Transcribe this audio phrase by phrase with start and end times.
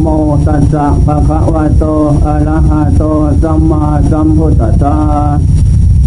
[0.00, 0.06] โม
[0.46, 1.84] ตัสสะภะคะวะโต
[2.26, 3.02] อะระหะโต
[3.42, 4.94] สัมมาสัมพุทธัสสะ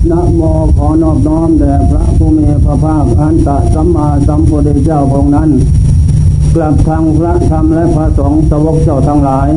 [0.10, 0.42] นะโม
[0.78, 5.50] ขอนอบน้อมแด่พระผู้มีพระภาคอันตะสัมมาสัมพุทธเจ้าองค์นั้น
[6.56, 9.50] กลับทางพระธรรมและพระสงฆ์สวกเจ้าทั้งหลาย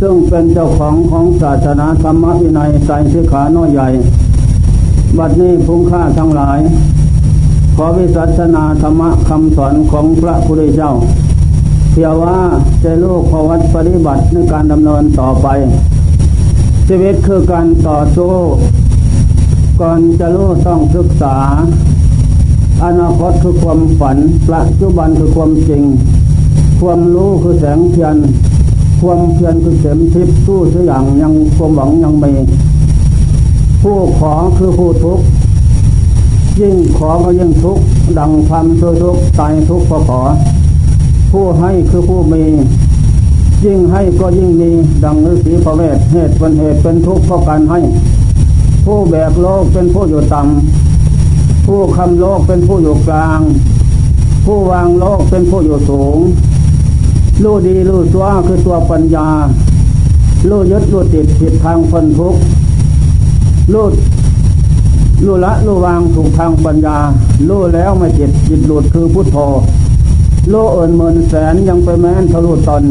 [0.00, 3.88] ซึ่งเป็นเจ้าของของศาสนาธรรมวินัยใจสิขาน้อยใหญ่
[5.18, 6.58] บัดนี้พุ่งค่าทั้งหลาย
[7.76, 10.92] ขอวิสัชนาธรรมคำสอนของพระพุทธเจ้า
[11.90, 12.36] เพียว่า
[12.82, 15.46] จะลูกภวัตปฏิบัติในการดำเนินต่อไป
[16.88, 18.34] ชีวิตคือการต่อสู้
[19.80, 21.36] ก่อนจะรู้ต้องศึกษา
[22.84, 24.18] อนาคตคือความฝัน
[24.50, 25.82] ปัจจุบันคือความจริง
[26.80, 28.16] ความรู้คือแสงเทียน
[29.00, 32.32] ความเพียรคือเข็มทิพย์สู้สียอย่างยังความหวังยังมี
[33.82, 35.24] ผู้ขอคือผู้ทุกข์
[36.60, 37.82] ยิ่งขอก็ยิ่งทุกข์
[38.18, 40.20] ดังความโดยทุกข์ตายทุกข์พอขอ
[41.30, 42.44] ผู้ให้คือผู้มี
[43.64, 44.70] ยิ่งให้ก็ยิ่งมี
[45.04, 47.80] ดังฤาษีพระเวทเหตุเป็นเหตุเป็นทุกข์เพราะการให้
[48.84, 53.40] ผู้แบกโลกเป็นผู้อยู่ต่ำผู้คำโลกเป็นผู้อยู่กลาง
[54.44, 56.18] ผู้วางโลกเป็นผู้อยู่สูง
[57.42, 59.28] รู้ดีรู้ตัวคือตัวปัญญา
[60.48, 62.40] รู้ยึดรู้ติดผิดทางคนทุกข์
[63.72, 63.86] รู้
[65.24, 66.96] รู้ละรู้วางถูกทางปัญญา
[67.48, 69.36] รู้แล้วไม่จิตจิตหลุดคือพุทโธ
[70.52, 72.84] รู้เอินหมื่นแสนยังไปแม้นทะลุตน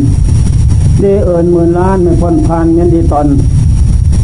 [1.02, 3.28] ดีเอินหมื่นล้านไม่พ้นพานเงี้ยดีตน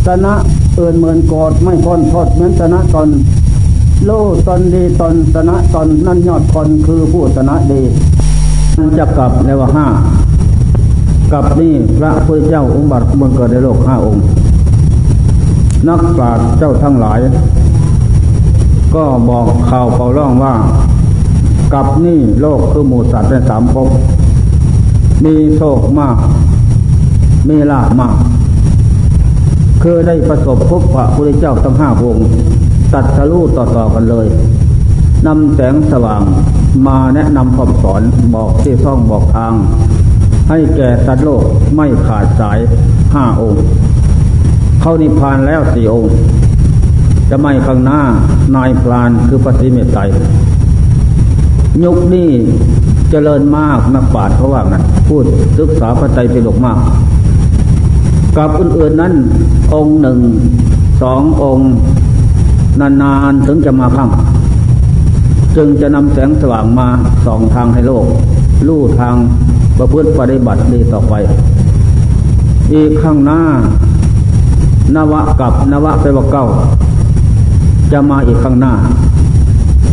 [0.05, 0.33] ชนะ
[0.75, 3.09] เอินหมื่นโกดไม่พ้นโทษเหมือนชนะตน
[4.07, 7.81] รู้ตนดีตนชนะตนนั่นยอดคนคือผู้ชนะดี
[8.77, 9.85] มันจะกลับในว่าห้า
[11.31, 14.23] กลับนี่พระพุทธเจ้าองค์บัตรบังเกิดในโลกห้าองค์
[15.87, 17.19] นักปราชญ์เจ้าทั้งหลาย
[18.95, 20.53] ก็บอกข่าวเป่าร่องว่า
[21.75, 23.89] กับนี่โลกคือหมูสัตว์ในสามภพ
[25.25, 26.17] มีโชคมาก
[27.49, 28.15] มีลาภมาก
[29.83, 32.27] คือได้ประสบพบพระพุทธเจ้าทั้งห้าองค์
[32.93, 34.27] ตัดทะลุต่อๆกันเลย
[35.27, 36.21] นำแสงสว่าง
[36.87, 38.01] มาแนะนำคำสอน
[38.35, 39.53] บอกที่ซ่องบอกทาง
[40.49, 41.43] ให้แก่สัตว์โลก
[41.75, 42.59] ไม่ขาดสาย
[43.13, 43.63] ห้าองค์
[44.81, 46.13] เข้านิพพานแล้วสี่องค์
[47.29, 48.01] จะไม่ข้างหน้า
[48.55, 50.03] นายพรานคือปฏิเมตไตร
[51.83, 52.29] ยุคนี้
[53.11, 55.23] เจริญมากนักปราชญ์เขาว่างั้นพูด
[55.59, 56.77] ศึกษาพระไตรปิฎกมาก
[58.37, 59.13] กับอื่นๆนั้น
[59.73, 60.19] องค์หนึ่ง
[61.01, 61.71] สององค์
[62.79, 64.09] นานๆถึงจะมาพัง
[65.55, 66.87] จึงจะนำแสงสว่างมา
[67.25, 68.05] ส่องทางให้โลก
[68.67, 69.15] ลู่ทาง
[69.77, 71.13] ประพฤติปฏิบัติดีต่อไป
[72.73, 73.41] อีกข้างหน้า
[74.95, 76.45] นวะกับนวะไปว่าเก้า
[77.91, 78.73] จะมาอีกข้างหน้า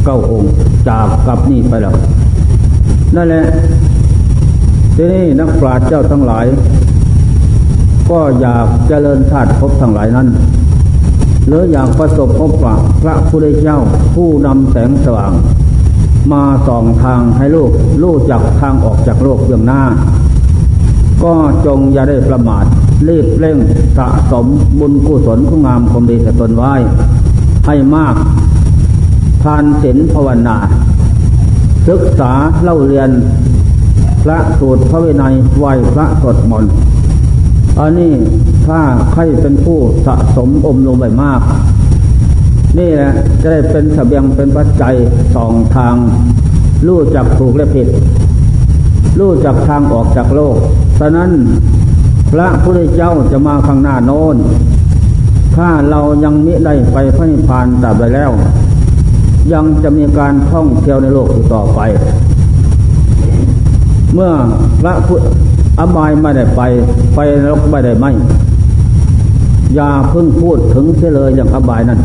[0.05, 0.53] เก้าองค์
[0.89, 1.95] จากกับนี่ไปแล้ว
[3.17, 3.45] นั่นแหละ
[4.97, 6.47] ทีนี้นักปราชญ์เจ้าทั้งหลาย
[8.11, 10.29] ก็อยากเจริญชาติพบทั้งหลายนั้น
[11.47, 13.79] หรืออยากประสบพบปะพระพุทธเจ้า
[14.15, 15.33] ผู้นำแสงสว่าง
[16.33, 17.71] มาส่องทางให้ลูก
[18.03, 19.83] ลูกจากทางออกจากโลกเบื้องหน้า
[21.25, 21.35] ก็
[21.67, 22.65] จงอย่าได้ประมาท
[23.09, 23.59] รีบเร่ง
[23.99, 24.47] สะสม
[24.79, 26.73] บุญกุศลคุณงามความดีแต่ตนไว้
[27.67, 28.15] ให้มาก
[29.43, 30.57] ทานศีลภาวนา
[31.89, 32.33] ศึกษา
[32.63, 33.11] เล่าเรียน
[34.23, 36.65] พระสูตรพระวินัยไหวพระสดมน
[37.79, 38.13] อันนี้
[38.67, 38.81] ถ้า
[39.13, 41.41] ใครเป็นผู้สะสมอมลงไปมาก
[42.79, 44.95] นี่แหละจะได้เป็นสเสบียงเป็นปัจจัย
[45.35, 45.95] สองทาง
[46.87, 47.89] รู้จักถูกและผิด
[49.19, 50.57] รู้จักทางออกจากโลก
[50.99, 51.31] ฉะนั้น
[52.33, 54.37] พระพุทธเจ้าจะมาข้างหน้าโน้น
[55.57, 58.31] ถ้าเรายังมิได้ไปพระนิพพานตัดไปแล้ว
[59.53, 61.81] ยังจะมีการท่องเที่ยวในโลกต่อไป
[64.15, 64.33] เมื่อ
[64.83, 65.23] พระพุทธ
[65.79, 66.61] อบายไม่ได้ไป
[67.15, 68.07] ไปนรกไม่ได้ไหม
[69.75, 72.01] อย่าเพิ่งพูดถึงเสียเลยอย่างอบายนั้น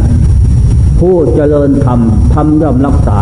[0.99, 1.99] ผู้เจริญธรรม
[2.33, 3.19] ธรรมย่อมรักษา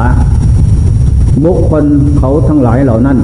[1.44, 1.84] บุคคล
[2.18, 3.18] เขาทั้งหลายเหล่านั้น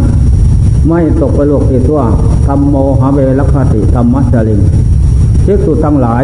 [0.90, 2.02] ไม่ตกไปโลกที่ทั่ว
[2.48, 4.60] ธรรมโมหะเวรคติธรรมะจริง
[5.44, 6.24] เช็คสุทั้งหลาย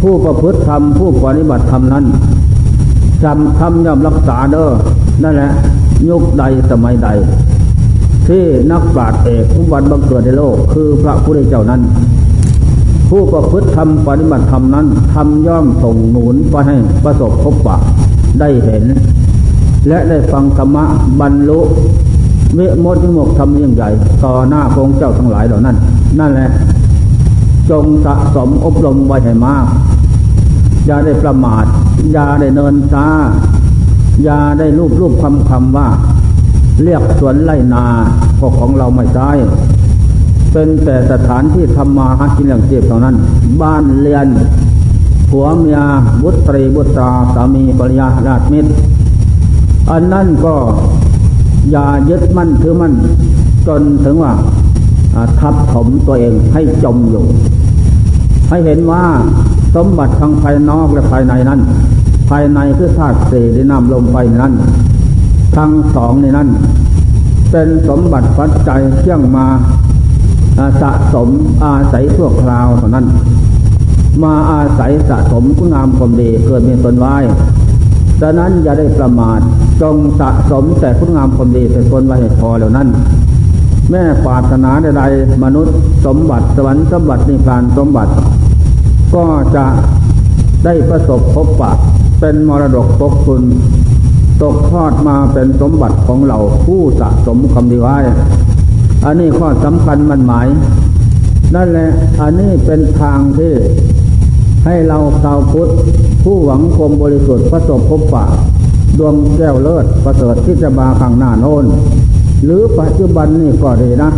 [0.00, 2.04] ผู้ประพฤติธรรมผู้ปฏิบัติธรรมนั้น
[3.24, 4.70] จำธรรมย่อมรักษาเด้อ
[5.22, 5.50] นั่นแหละ
[6.08, 7.08] ยุคใดสมัยใด
[8.28, 11.80] ที่นักปราชญ์เอกผู้วันบังเกิดในโลก คือพระพุทธเจ้านั้น
[13.10, 17.76] ผู้ประพฤติธรรมปฏิบัติธรรมนั้นทำย่อมส่งหนุนไปให้ประสบพบปะ
[18.40, 18.84] ได้เห็น
[19.88, 20.84] และได้ฟังธรรมะ
[21.20, 21.60] บรรลุ
[22.54, 23.88] เมมดวิมกทำยิ่งใหญ่
[24.24, 25.76] ต่อหน้าพระเจ้าทั้งหลายเหล่านั้น
[26.18, 26.50] นั่นแหละ
[27.70, 29.66] จงสะสมอบรมไว้ให้มาก
[30.86, 31.64] อย่าได้ประมาท
[32.12, 33.06] อย่าได้เนินช้า
[34.24, 35.88] อย่าได้รูปรูปคำคำว่า
[36.82, 37.84] เรียกสวนไล่นา
[38.38, 39.32] พวกของเราไม่ได้
[40.52, 43.16] เป็นแต่สถานที่ทำมาหากินเลี้ยงชีพเท่านั้น
[43.62, 44.26] บ้านเรียน
[45.30, 45.78] ผัวเมีย
[46.22, 48.70] บุตรีบุตราสามีภรรยาราชมิตร
[49.90, 50.54] อันนั้นก็
[51.70, 52.92] อย่ายึดมั่นถือมั่น
[53.66, 54.32] จนถึงว่า
[55.40, 57.24] ทับถมตัวเองให้จมอยู่
[58.48, 59.04] ให้เห็นว่า
[59.74, 61.60] สมบัติทางภายนอกและภายในนั้น
[62.30, 64.52] ภายในคือธาตุสี่ดินน้ำลมไฟนั้น
[65.56, 66.48] ทั้งสองในนั้น
[67.50, 69.46] เป็นสมบัติปัจจัยเชื่องมา
[70.82, 71.28] สะสม
[71.64, 73.06] อาศัยชั่วคราวเท่านั้น
[74.22, 77.16] มาอาศัยสะสมคุณงามความดีเกิดมีตนไว้
[78.20, 79.40] ดังนั้นอย่าได้ประมาท
[79.82, 82.88] จงสะสมแต่คุณงามความดีเป็นคนไว้ให้พอแล้วนั้น
[83.90, 85.74] แม่ปรารถนาใดๆมนุษย์
[86.06, 88.12] สมบัติสวรรค์สมบัตินิพพานสมบัติ
[89.14, 89.24] ก็
[89.56, 89.66] จะ
[90.64, 91.72] ได้ประสบพบปะ
[92.20, 93.42] เป็นมรดกตกคุณ
[94.42, 97.96] ตกทอดมาเป็นสมบัติของเราผู้สะสมคำดีไว้
[99.04, 100.48] อันนี้ข้อสำคัญมันหมาย
[101.54, 101.88] นั่นแหละ
[102.20, 103.52] อันนี้เป็นทางที่
[104.64, 105.70] ให้เราชาวพุทธ
[106.24, 108.24] ผู้หวังความบริสุทธิ์ประสบพบปะ
[108.98, 111.64] ดวงแก้วเลิศประเสริฐที่จะมาข้างหน้าโน้น
[112.44, 114.10] หรือปัจจุบันนี่ก็ดีนะ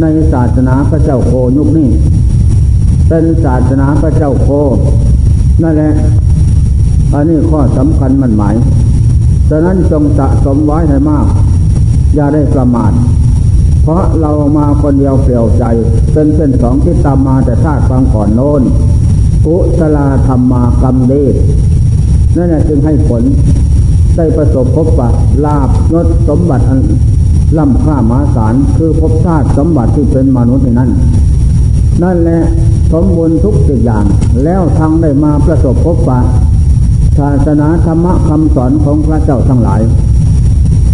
[0.00, 1.88] ในศาสนาพระเจ้าโคยุคนี้
[3.12, 4.48] เป็นศาสนาพระเจ้าโค
[5.62, 5.92] นั่นแหละ
[7.12, 8.54] อันนี้ข้อสำคัญมันหมาย
[9.50, 11.26] ฉะนั้นจงสะสมไว้ให้มาก
[12.14, 12.92] อย่าได้ประมาท
[13.82, 15.64] เพราะเรามาคนเดียวเปลี่ยวใจ
[16.12, 18.62] เป็นเส้นสองที่ตามมาแต่ชาติฟังก่อนโน้น
[19.44, 21.34] กุศลธรรมากรรมเดช
[22.36, 23.22] นั่นแหละจึงให้ผล
[24.16, 25.08] ได้ประสบพบปะ
[25.44, 26.80] ลาบยศสมบัติอัน
[27.58, 30.90] ล่ำค่ามาสารคือพบชาติสมบัติที่เป็นมนุษย์ในนั้น
[32.02, 32.42] นั่นแหละ
[32.92, 34.04] สมบูรณ์ทุกสิ่งอย่าง
[34.44, 36.20] แล้วทางได้มาประสบพบปะ
[37.18, 39.80] ศาสนาธรรมะคำสอนของพระเจ้าทั้งหลาย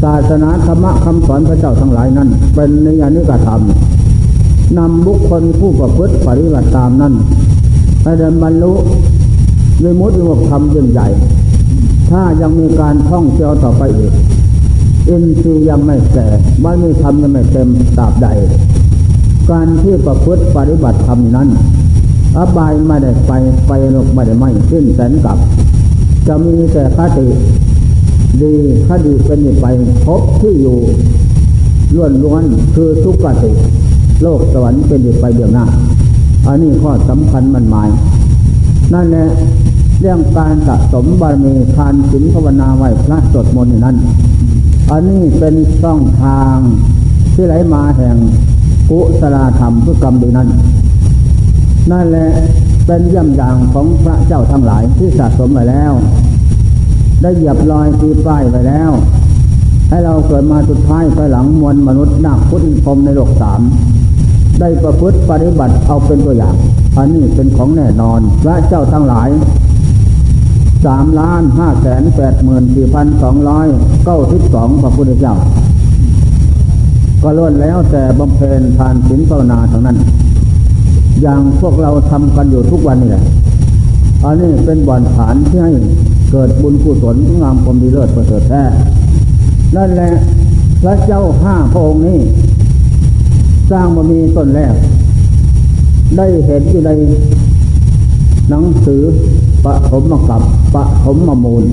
[0.02, 3.60] ศาสนาธรรมะคำสอนพระเจ้าทั้งหลายนั้น เป็นนิยานิกธรรม
[4.78, 7.14] นำบุคคลผู้ประพฤติปฏิบัติตามนั้น
[8.02, 8.72] ให้ได้บรรลุ
[9.82, 11.08] ในมุติวกธรรมยิ่งใหญ่
[12.10, 14.12] ถ้ายังมีการท่องเที่ยวต่อไปอีก
[15.08, 16.26] อินทรีย์ยังไม่แก่
[16.62, 18.28] ไม่มีธรรมยังไม่เต็มตราบใด
[19.50, 21.48] การที่ประพฤติปฏิบัติธรรมนั้น
[22.38, 23.32] อบายไม่ได้ไป
[23.66, 25.38] ไปลกไม่ได้ไม่สิ้นแสนกับ
[26.26, 27.26] จะมีแต่คติ
[28.42, 28.54] ดี
[28.88, 29.66] คดีเป็นไป
[30.04, 30.78] พบที่อยู่
[31.94, 32.44] ล้วนล้วน
[32.74, 33.50] คือทุกขติ
[34.22, 35.64] โลกสวรรค์เป็นไปเดียวหน้า
[36.46, 37.88] อันนี้ข้อสำคัญมันหมาย
[38.94, 39.28] นั่นแหละ
[40.00, 43.96] เรื่องการสะสมบารมีทานศีลภาวนาไหวพระสดมนต์นั้น
[44.90, 46.56] อันนี้เป็นช่องทาง
[47.34, 48.16] ที่ไหลมาแห่ง
[48.90, 50.48] กุศลธรรมพุทธกรรมดีนั้น
[51.90, 52.30] นั่นแหละ
[52.86, 55.92] เป็นย่ำอย่างของพระเจ้าทั้งหลายที่สะสมไว้แล้ว
[57.22, 58.90] ได้เหยียบรอยตีป้ายไว้แล้ว
[59.88, 63.60] ให้เราเกิดมาสุดท้ายภายหลังมวลมนุษย์นักพุทธพรมในโลกสาม
[64.60, 66.54] ได้ประพฤติปฏิบัติเอาเป็นตัวอย่าง
[66.96, 69.28] อันนี้เป็นของแน่นอนพระเจ้าทั้งหลาย
[70.86, 73.66] สามล้านห้าแสนแปดหมื่นสี่พันสองร้อย
[74.04, 75.34] เก้าสิบสองพระพุทธเจ้า
[77.22, 79.98] ก็ล้วนแล้วแต่บำเพ็ญทานศีลภาวนาทั้งนั้น
[81.22, 83.24] อย่างพวกเราทำกันอยู่ทุกวันนี่แหละ
[84.24, 85.72] อันนี้เป็นบ่อนฐานที่ให้
[86.30, 88.64] เกิดบุญกุศลงามความดีเลิศประเสริฐแท้
[89.76, 90.12] นั่นแหละ
[90.82, 92.18] พระเจ้าห้าพระองค์นี้
[93.70, 94.74] สร้างมามีต้นแรก
[96.16, 96.90] ได้เห็นอยู่ใน
[98.48, 99.02] หนังสือ
[99.64, 100.42] ปฐมมกับ
[100.74, 101.64] ปฐมมมูล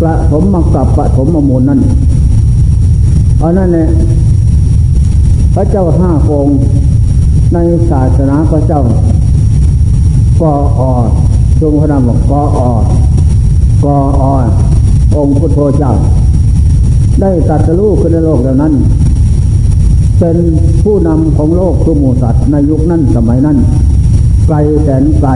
[0.00, 1.80] ปฐมมกับปฐมมมูลนั่น
[3.42, 3.88] อันนั้นเนี่ย
[5.54, 6.56] พระเจ้าห้าองค์
[7.52, 7.58] ใน
[7.90, 8.82] ศาสนาพระเจ้า
[10.40, 10.42] ก
[10.78, 10.92] ออ
[11.60, 13.86] ทรงพระนามบอกกออกอ
[14.22, 14.34] อ
[15.16, 15.92] องค์พุทโธเจ้า
[17.20, 18.72] ได้ตัดสู้ขึ้นในโลกแล้วนั้น
[20.20, 20.36] เป็น
[20.82, 23.58] ผู้นำของโลกทุกหมู่สัตว์ในยุคนั้นสมัยนั้น
[24.46, 25.30] ไกลแสนไกล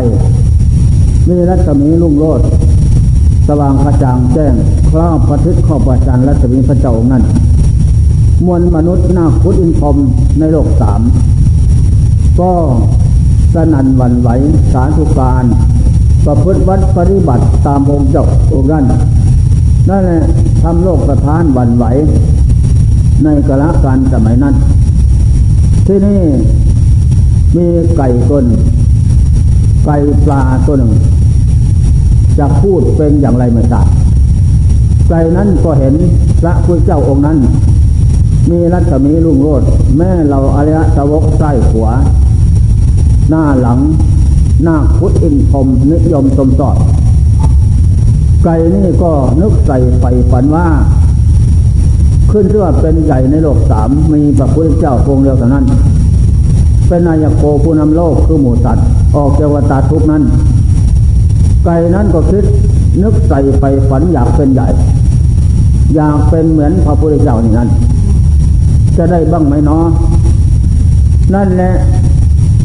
[1.28, 2.40] มีรัศมีลุ่งโลด
[3.48, 4.54] สว่างกระจ่างแจ้ง
[4.90, 7.24] ครอบพระทิศขอบประจันรัศมีพระเจ้าองค์นั้น
[8.46, 9.96] มวลมนุษย์นาคุดอินทรม
[10.38, 11.00] ในโลกสาม
[12.40, 12.52] ก็
[13.54, 14.28] สนันวันไหว
[14.72, 15.44] สาธุการ
[16.26, 18.84] ประพฤติวัดปฏิบัติตามองค์เจ้าองค์นั้น
[19.88, 20.20] นั่นแหละ
[20.62, 21.84] ทำโลกสะท้านวันไหว
[23.24, 24.54] ในกละการสมัยนั้น
[25.86, 26.20] ที่นี่
[27.56, 27.66] มี
[27.96, 28.44] ไก่ต้น
[29.84, 30.92] ไก่ปลาตัวหนึ่ง
[32.38, 33.86] จะพูดเป็นอย่างไรไม่ทราบ
[35.08, 35.94] ไก่นั้นก็เห็น
[36.40, 37.38] พระพุทธเจ้าองค์นั้น
[38.50, 41.92] มีรัศมีรุ่งโรจน์แม่เราอริยสวกใต้ขวา
[43.30, 43.78] หน้าหลัง
[44.64, 46.76] หน้าพุทธอินพรมนิยมสมสอด
[48.44, 50.66] ไก่นี่ก็นึกใส่ไฟฝันว่า
[52.30, 55.64] ขึ้นเชื่อเป็นใหญ่ในโลกสามมีพระพุทธเจ้าองค์เดียวเท่านั้น
[56.88, 60.22] เป็นนายโกผู้นำโลกคือหมูสัตว์ออกจากวัฏทุกนั้น
[61.64, 62.44] ไก่นั้นก็คิด
[63.02, 64.66] นึกใส่ไปฝันอยากเป็นใหญ่
[65.94, 67.68] อยากเป็นเหมือนพระพุทธเจ้านี่นั่น
[68.96, 69.84] จะได้บ้างไหมเนาะ
[71.34, 71.72] นั่นแหละ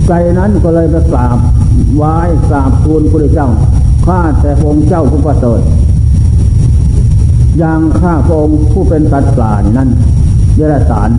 [0.08, 1.38] ไก่นั้นก็เลยไปกราบ
[1.96, 2.16] ไหว้
[2.50, 3.50] กราบทูลพระเจ้า
[4.06, 5.62] ข้าแต่องค์เจ้าผู้ประเสริฐ
[7.60, 9.90] อย่างข้าพระองค์ผู้เป็นตัดปลานี่นั่น
[10.56, 11.10] เดรัจฉาน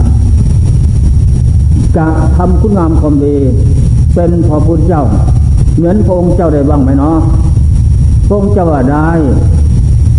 [1.97, 3.37] จะทำคุณงามความดี
[4.15, 5.05] เป็นพอพุทธเจ้า
[5.77, 7.19] เหมือนพระองค์เจ้าได้บ้างไหมเนาะ
[8.27, 9.09] พระองค์เจ้าว่าได้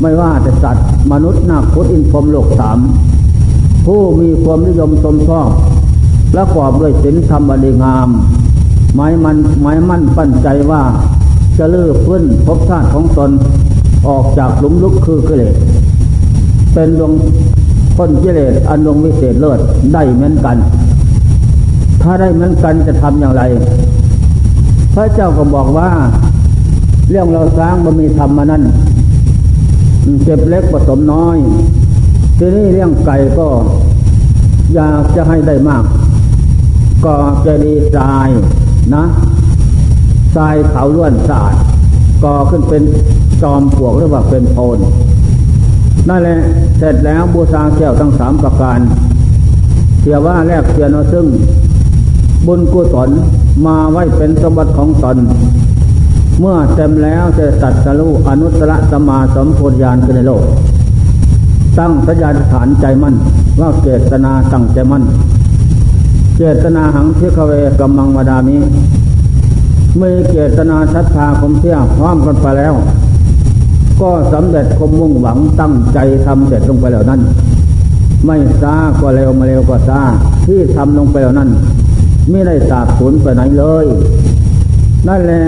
[0.02, 2.80] ไม่ว่าแต่สัตว์ มนุษย์นาคุตอินพรมโลกสาม
[3.86, 5.50] ผู้มีความนิยมสมชอบ
[6.34, 8.10] และกอบด้วยศีลธรรมบริงาม
[8.96, 10.82] หมายมันหมายมั่นปั้นใจว่า
[11.58, 13.32] จะเลื่อพื้นพบชาติของตน
[14.08, 15.56] ออกจากหลุมลุกคือกิเลส
[16.74, 17.14] เป็นดวง
[17.96, 19.60] พ้นกิเลสอันดวงวิเศษเลิศ
[19.94, 20.58] ได้เหมือนกัน
[22.02, 23.44] ถ้าได้เหมือนกันจะทำอย่างไร
[24.94, 25.90] พระเจ้าก็บอกว่า
[27.10, 28.64] เรื่องเราสร้างบารมีธรรมมานั้น
[30.24, 31.38] เก็บเล็กผสมน้อย
[32.38, 33.48] ทีนี้เรื่องไก่ก็
[34.76, 35.84] อยากจะให้ได้มาก
[37.06, 37.14] ก็
[37.46, 38.30] จะดีทราย
[38.94, 39.04] นะ
[40.36, 41.56] ทรายเขาล้วนสะอาด
[42.24, 42.84] ก่อขึ้นเป็น
[43.42, 44.80] จอมปวกหรือว่าเป็นโพน
[46.10, 46.38] นั่นแหละ
[46.78, 48.80] เสร็จแล้วบูชาแก้วทั้งสามประการ
[50.02, 51.26] เสียว่าแรกเสียนอซึ่ง
[52.48, 53.10] บุญกุศล
[53.66, 55.18] มาไว้เป็นสมบัติของตน
[56.40, 60.44] เมื่อเต็มแล้วจะตัดสรุอนุตตรสมาสมโพธิญาณขึ้นในโลก
[61.78, 63.16] ตั้งสัญญาฐานใจมั่น
[63.60, 65.04] ว่าเกตนาตั้งใจมั่น
[66.38, 68.58] เจตนาหังเทคเวกัมมังวดามิ
[70.00, 72.74] มีเจตนาศรัทธาคมเที่ยพร้อมกันไปแล้ว
[74.02, 77.22] ก็สำเร็จคมมุ่งหวังตั้งใจทำเสร็จลงไปแล้วนั้น
[78.26, 80.02] ไม่ซาก็เร็วมาเร็วก็ซา
[80.46, 81.50] ที่ทำลงไปแล้วนั้น
[82.30, 83.86] ไม่ได้สาบสูญไปไหนเลย
[85.08, 85.44] นั่นแหละ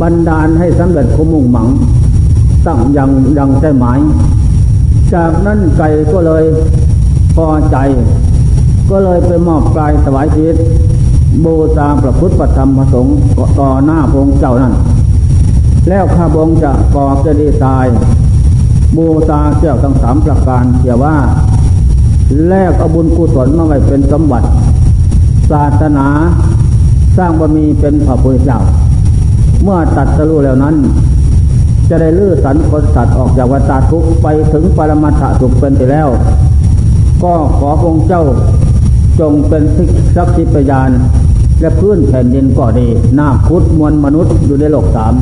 [0.00, 1.68] บันดาลให้สำเร็จคมมุ่งหวัง
[2.66, 4.00] ตั้งยังยังใจหมาย
[5.14, 6.44] จากนั้นไก่ก็เลย
[7.36, 7.76] พอใจ
[8.90, 10.56] ก็เลยไปมอบกายถวายชีวิต
[11.44, 13.16] บูชาพระพุทธธรรมพระสงฆ์
[13.60, 14.74] ต่อหน้าพระองค์เจ้านั้น
[15.88, 17.86] แล้วข้าพระองค์จะก่อจะดีตาย
[18.96, 21.16] บูชาเจ้าทั้งสามประการเสียว่า
[22.48, 24.48] แลกเอาบุญกุศลมาไว้เป็นสมบัติ
[25.50, 26.06] ศาสนา
[27.16, 28.60] สร้างบารมีเป็นพระพุทธเจ้า
[29.62, 30.74] เมื่อตัดสรู้แล้วนั้น
[31.88, 36.08] จะได้ลื้อสันคนสัตว์ออกจากวัฏทุกไปถึงปรมาถสุขเป็นไปแล้ว
[37.22, 38.22] ก็ขอพระองค์เจ้า
[39.20, 39.62] จงเป็น
[40.16, 40.90] สักษิพยาน
[41.60, 45.14] และพื้นแผ่นดินก็ดีนาคุดมวลมนุษย์อยู่ในโลกสาม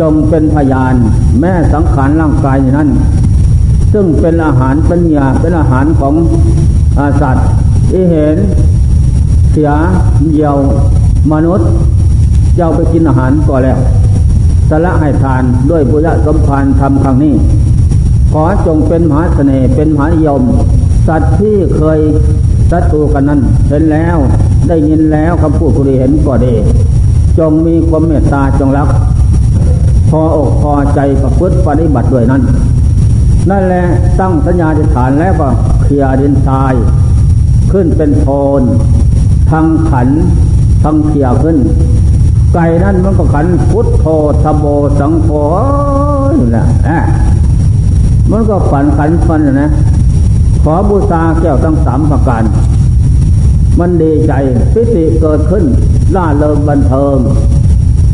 [0.00, 0.94] จงเป็นพยาน
[1.40, 2.88] แม่สังขารร่างกายนั้น
[3.92, 6.14] ซึ่งเป็นอาหารเป็นยาเป็นอาหารของ
[6.98, 7.48] อาสัตว์
[7.90, 8.36] ที่เห็น
[9.52, 9.70] เสีย
[10.32, 10.56] เยียว
[11.32, 11.68] มนุษย์
[12.56, 13.78] เจ้าไปกินอาหารก็แล้ว
[14.70, 17.34] สละให้ทานด้วยบุญสมภารทำครั้งนี้
[18.32, 20.42] ขอจงเป็นมหาเสน่ห์เป็นมหานิยม
[21.08, 22.00] สัตว์ที่เคย
[22.70, 24.16] ศัตรูกันนั้นเห็นแล้ว
[24.68, 26.54] ได้ยินแล้วคำพูดผู้ดีเห็นก็ดี
[27.38, 28.88] จงมีความเมตตาจงรัก
[30.10, 32.42] พออกพอใจประพฤติปฏิบัติด้วยนั้น
[33.50, 33.84] นั่นแหละ
[34.20, 35.48] ตั้งสัญญาฐานแล้วก็
[35.82, 36.74] เคลียดินทราย
[37.72, 38.26] ขึ้นเป็นโท
[38.60, 38.62] น
[39.50, 40.08] ทั้งขัน
[40.82, 41.56] ทั้งเคลียขึ้น
[42.54, 44.06] ไก่นั่นมันก็ขันพุทโธ
[44.42, 44.64] ทโบ
[45.00, 45.28] สังโฆ
[46.38, 46.64] นี่แหละ
[48.30, 49.70] มันก็ฝันขันฟันนะ
[50.68, 52.42] ขอบูชาแก้วทั้งสามประการ
[53.78, 54.32] มันดีใจ
[54.72, 55.64] พิติเกิดขึ้น
[56.16, 57.16] ล่าเริงบันเทิง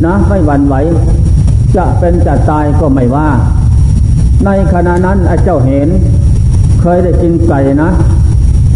[0.05, 0.75] นะไม่หวั่นไหว
[1.77, 3.29] จะเป็นจะตายก็ไม่ว่า
[4.45, 5.89] ในขณะนั้นไอ้เจ้าเห็น
[6.81, 7.91] เคยได้กินไก่นะ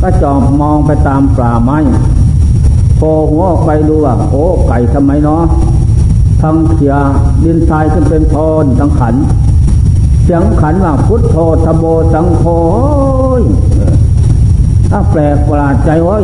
[0.02, 1.78] ก็จอบมองไปตามป่าไม้
[2.97, 5.42] โผล่หัวออกไปดูว่าโอ้ไก่ทำไมเนาะ
[6.42, 6.95] ทั้งเขีย
[7.45, 9.14] ดินทรายขึ้นเป็นโทนทั้งขัน
[10.28, 12.45] เสียงขันว่าพุทโธธโมสังโฆ
[14.90, 16.23] ถ้าแปลกประหลาดใจว้ย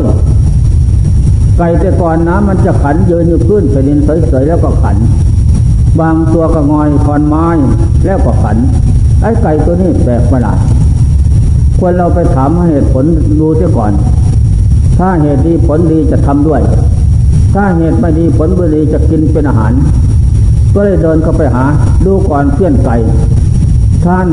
[1.57, 4.95] ไก่แต่ก่อนน้ำมันจะขันยืนอยู่พื้นแผ่นดินเสยๆแล้วก็ขัน
[5.99, 7.47] บางตัวก็งอยคอนไม้
[8.05, 8.57] แล้วก็ขัน
[9.21, 10.59] ไอ้ไก่ตัวนี้แปลกประหลาด
[11.79, 13.05] ควรเราไปถามเหตุผล
[13.39, 13.91] ดูเสียก่อน
[14.97, 16.61] ถ้าเหตุดีผลดีจะทำด้วย
[17.53, 19.73] ถ้าเหตุไม่ดีผลไม่ดีจะกินเป็นอาหาร
[20.73, 21.63] ก็เลยเดินเข้าไปหา
[22.05, 22.97] ดูก่อนเพื่อนไก่
[24.05, 24.27] ท่าน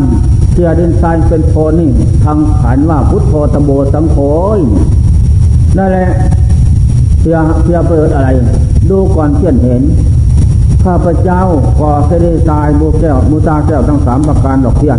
[0.52, 1.90] เสียดินทรายเป็นโพนี่
[2.24, 4.16] ทางขันว่าพุทโธตโบสังโฆ
[5.78, 6.08] นั่นแหละ
[7.20, 8.28] เสียเสียเปิดอะไร
[8.90, 9.82] ดูก่อนเพื่อนเห็น
[10.84, 11.42] ข้าพเจ้า
[11.80, 14.98] ก่อเสด็จตายบูแก้วมูตาแก้วทั้งสามประการดอกเทียน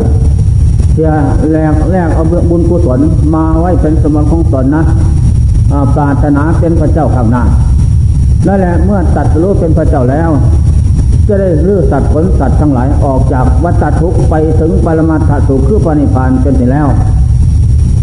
[0.94, 1.10] เสีย
[1.51, 3.00] แรกแรกเอาบุญกุศล
[3.36, 4.84] มาไว้เป็นสมบัติของตนนะ
[5.96, 7.44] ปรารถนาเป็นพระเจ้าข้างหน้า
[8.48, 10.30] นั่นแหละเมื่อตัดรู้เป็นพระเจ้าแล้ว
[11.32, 16.88] จะได้ลื้อสัตว์ผลสัตว์ทั้งหลายออกจากวัฏทุกข์ไปถึงปรมาถสุขคือปณิพานเป็นไปแล้ว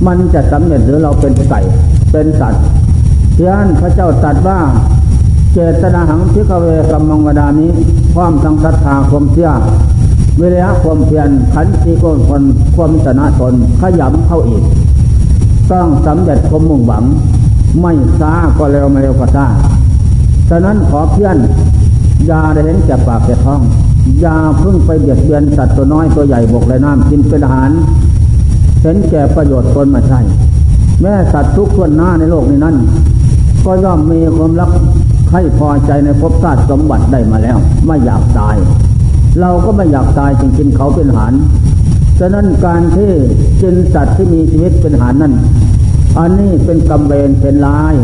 [0.07, 1.61] มันจะสำเร็จหรือเราเป็นไก่
[2.13, 2.63] เป็นสัตว์
[3.35, 4.59] เพื่อนพระเจ้าตัดว่า
[5.53, 7.67] เจตนาหังพิกเวกัมมังวดามิ
[8.15, 9.51] พร้อมทังศรัทธาความเชื่อ
[10.41, 12.43] เวลาความเพียรขันติโกนคน
[12.75, 14.63] ความชนะตนขยำเข้าอีก
[15.71, 17.05] ต้องสำเร็จความมุ่งหวัง
[17.81, 19.47] ไม่ช้าก็เร็วไม่เร็วก็ช้า
[20.49, 21.29] ฉะนั้นขอเพื่
[22.19, 23.61] อนยาได้เห็นแก่ปากแก่ท้อง
[24.25, 27.71] ยาพึ่งไปเบียดเบียนสัตว์ตัวน้อยตัวใหญ่บกและน้ำกินเป็นอาหาร
[28.83, 30.21] เห็นแก่ประโยชน์ตนมาใช่
[31.03, 32.77] แม่สัตว์ทุกคนหน้าในโลกนี้นั้น
[33.65, 34.71] ก็ย่อมมีความรัก
[35.29, 38.57] ใครพอใจในภพชาติสมบัติได้มาแล้ว ไม่อยากตาย
[39.41, 41.33] เราก็ไม่อยากตายจึงกินเขาเป็นอาหาร
[42.19, 43.11] ฉะนั้นการที่
[43.63, 45.35] กินสัตว์ที่มีชีวิตเป็นอาหารนั้น
[46.19, 47.95] อันนี้เป็นกรรมเวรเป็นลาย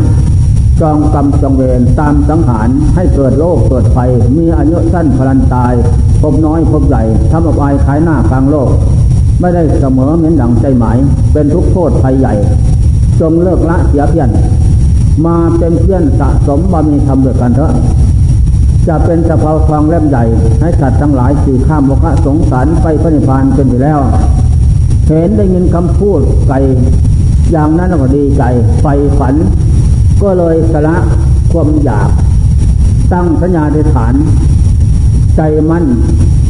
[0.81, 3.97] จองกรรมจองเวรตามสังหารให้เกิดโรคเกิดไฟ
[4.37, 5.73] มีอายุสั้นพลันตาย
[6.21, 8.69] พบน้อยพบใหญ่ทำอบายขายหน้ากลางโลก
[9.39, 10.97] ไม่ได้เสมอเหมือนดังใจหมาย
[11.33, 12.33] เป็นทุกโทษภัยใหญ่
[13.19, 14.29] จงเลิกละเสียเพียน
[15.25, 17.71] มาเป็นเพื่อนสะสมบารมีธรรมด้วยกันเถอะ
[18.87, 20.23] จะเป็นสะเพาทองเล่มใหญ่
[20.61, 23.99] ให้สัตว์ทั้งหลายสี่ข้ามโมฆะสงสารไปพระนิพพานเป็นอยู่แล้ว
[25.07, 26.55] เห็นได้ยินคำพูดไกล
[27.51, 28.43] อย่างนั้นก็ดีใจ
[28.81, 28.85] ไฟ
[29.19, 29.35] ฝัน
[30.21, 30.97] ก็เลยสละ
[31.51, 32.09] ความอยาก
[33.11, 34.13] ตั้งสัญญาในฐาน
[35.35, 35.85] ใจมั่น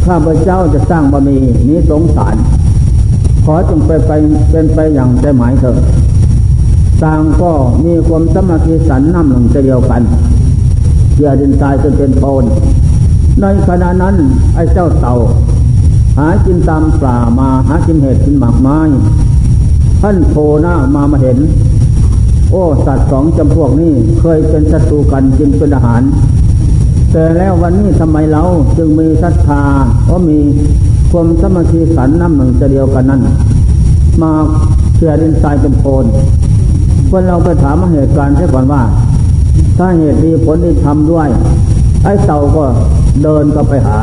[0.05, 2.35] ข้าพเจ้าจะสร้างบารมีนี้สงสาร
[3.45, 4.11] ขอจงไปไป
[4.51, 5.77] เป็นไปอย่างใจหมายเถิด
[7.03, 7.51] ต่างก็
[7.85, 10.01] มีความสมาธิสันน้ำหนึ่งเดียวกัน
[11.15, 12.43] เยื่อดินทรายจนเป็นโพน
[13.41, 14.15] ในขณะนั้น
[14.55, 15.15] ไอ้เจ้าเต่า
[16.17, 18.79] หากินตามป่ามาหากินเห็ดกินหมากไม้
[20.01, 21.37] ท่านโผล่หน้ามามาเห็น
[22.55, 26.01] อ้สัตว์สองจำพวกนี้เคยเป็นศัตรูกันกินเป็นอาหาร
[27.11, 28.43] แต่แล้ววันนี้ทำไมเรา
[28.77, 29.63] จึงมีศรัทธา
[30.03, 30.37] เพราะมี
[31.11, 33.21] ความสมาธิสันน้ำหนึ่งเดียวกันนั้น
[34.21, 34.31] มา
[34.95, 36.05] เชื่อดินทรายเป็นโพน
[37.09, 38.81] คนเราไปถามเหตุการณ์ใช่ก่อนว่า
[39.77, 41.27] ถ้าเหตุดีผลดีทำด้วย
[42.03, 42.63] ไอ้เต่าก็
[43.23, 43.99] เดินก็ไปหา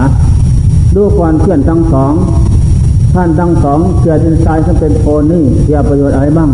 [0.94, 2.12] ดูก่อนเพื่อนทั้งสอง
[3.14, 6.50] ท่านทั้งสองเชื่อดินทรายจะเป็นโพนนี่เสียประโยชน์อะไรบ้าง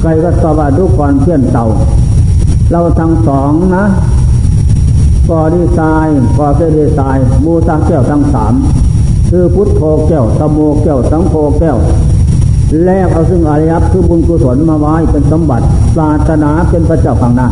[0.00, 1.66] ไกลก็ตอบว่าดูก่อนเพื่อนเต่า
[2.70, 3.84] เราทั้งสองนะ
[5.30, 6.08] ก่อดีทราย
[6.38, 8.52] ก่อเกดีทรายมูตาแก้วทั้งสาม
[9.30, 11.78] คือพุทโธแก้วตโมแก้วสังโฆแก้ว
[12.84, 17.48] แลกเอาซึ่งอริยคือบุญกุศลมาไว้เป็นสมบัติศาสนาเป็นพระเจ้าข้างหน้า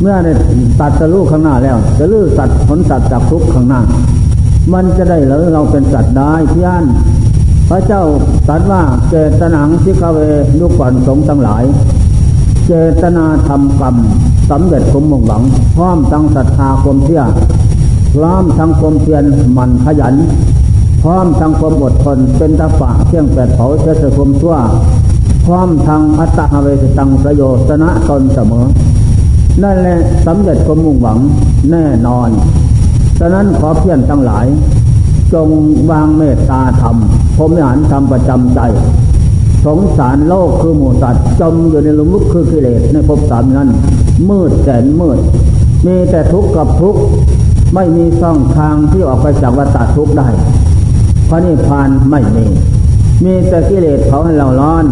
[0.00, 0.32] เมื่อได้
[0.80, 3.80] ตัดจะลูกข้างหน้าแล้ว จะลื้อสัตว์ผลสัตว์จากทุกข้างหน้า
[4.72, 6.84] มันจะได้หรือเราเป็นสัตว์ได้พี่อัน
[7.70, 8.02] พระเจ้า
[8.48, 10.18] ตรัสว่าเจตนังสิกเว
[10.60, 11.64] ลูกก่อนสงทั้งหลาย
[12.66, 13.96] เจตนาทำกรรม
[14.50, 15.42] สำเร็จสมมุ่งหวัง
[15.76, 17.22] พร้อมทั้งศรัทธาความเชื่อ
[18.14, 19.24] พร้อมทั้งความเพียร
[19.54, 20.14] หมั่นขยัน
[21.02, 24.56] พร้อมทางความอดทนเป็นตะปะเที่ยงแปดเผาเชื้อคมชั่ว
[25.46, 28.66] พร้อมทางอัตตาเวสตังประโยชนะตนเสมอ
[29.62, 31.18] นั่นแหละสำเร็จความมุ่งหวัง
[31.70, 32.28] แน่นอน
[33.18, 34.46] ฉะนั้นขอเพียรทั้งหลาย
[35.34, 35.48] จง
[35.90, 36.96] วางเมตตาธรรม
[37.36, 38.60] พรมหานธรรมประจำใจ
[39.66, 43.68] สงสารโลกคือหมูสัตว์จมอยู่ในลุมลุกคือกิเลสในภพสามนั้น
[44.28, 45.18] มืดแสนมืด
[45.86, 47.00] มีแต่ทุกข์กับทุกข์
[47.74, 50.28] ไม่มีช่องทางที่ออกไปจากวัฏทุกข์ได้
[51.28, 52.46] พระนิพพานไม่มี
[53.24, 54.84] มีแต่กิเลสเผาให้เราร้อน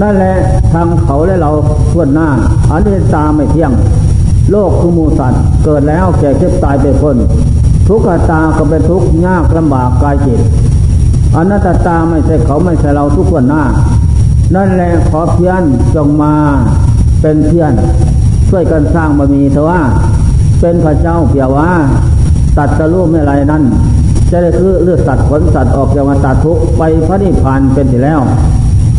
[0.00, 0.36] นั่นแหละ
[0.72, 1.50] ทางเขาและเรา
[1.92, 2.28] ทวนหน้า
[2.70, 3.72] อันนี้ตาไม่เที่ยง
[4.50, 7.16] โลกคือมูสัตว์เกิดแล้วแก่เก็บตายไปคน
[7.88, 10.40] ทุกขตาก็เป็นทุกข์ยากลำบากกายจิต
[11.36, 13.62] อนัตตาไม่ใช่เขาไม่ใช่เราทุกคนหน้า
[14.54, 15.62] นั่นแหละขอเพียน
[15.94, 16.32] จงมา
[17.20, 17.72] เป็นเพียน
[18.48, 19.80] ช่วยกันสร้างบารมีเถอะว่า
[20.60, 21.70] เป็นพระเจ้าเพียว่า
[22.56, 23.62] ตัดสรู้ไม่ไรนั่น
[24.30, 28.20] จะได้คือเลือดสัตว์ขนสัตว์ออกจากวัฏทุกไปพระนิพพานเป็นที่แล้ว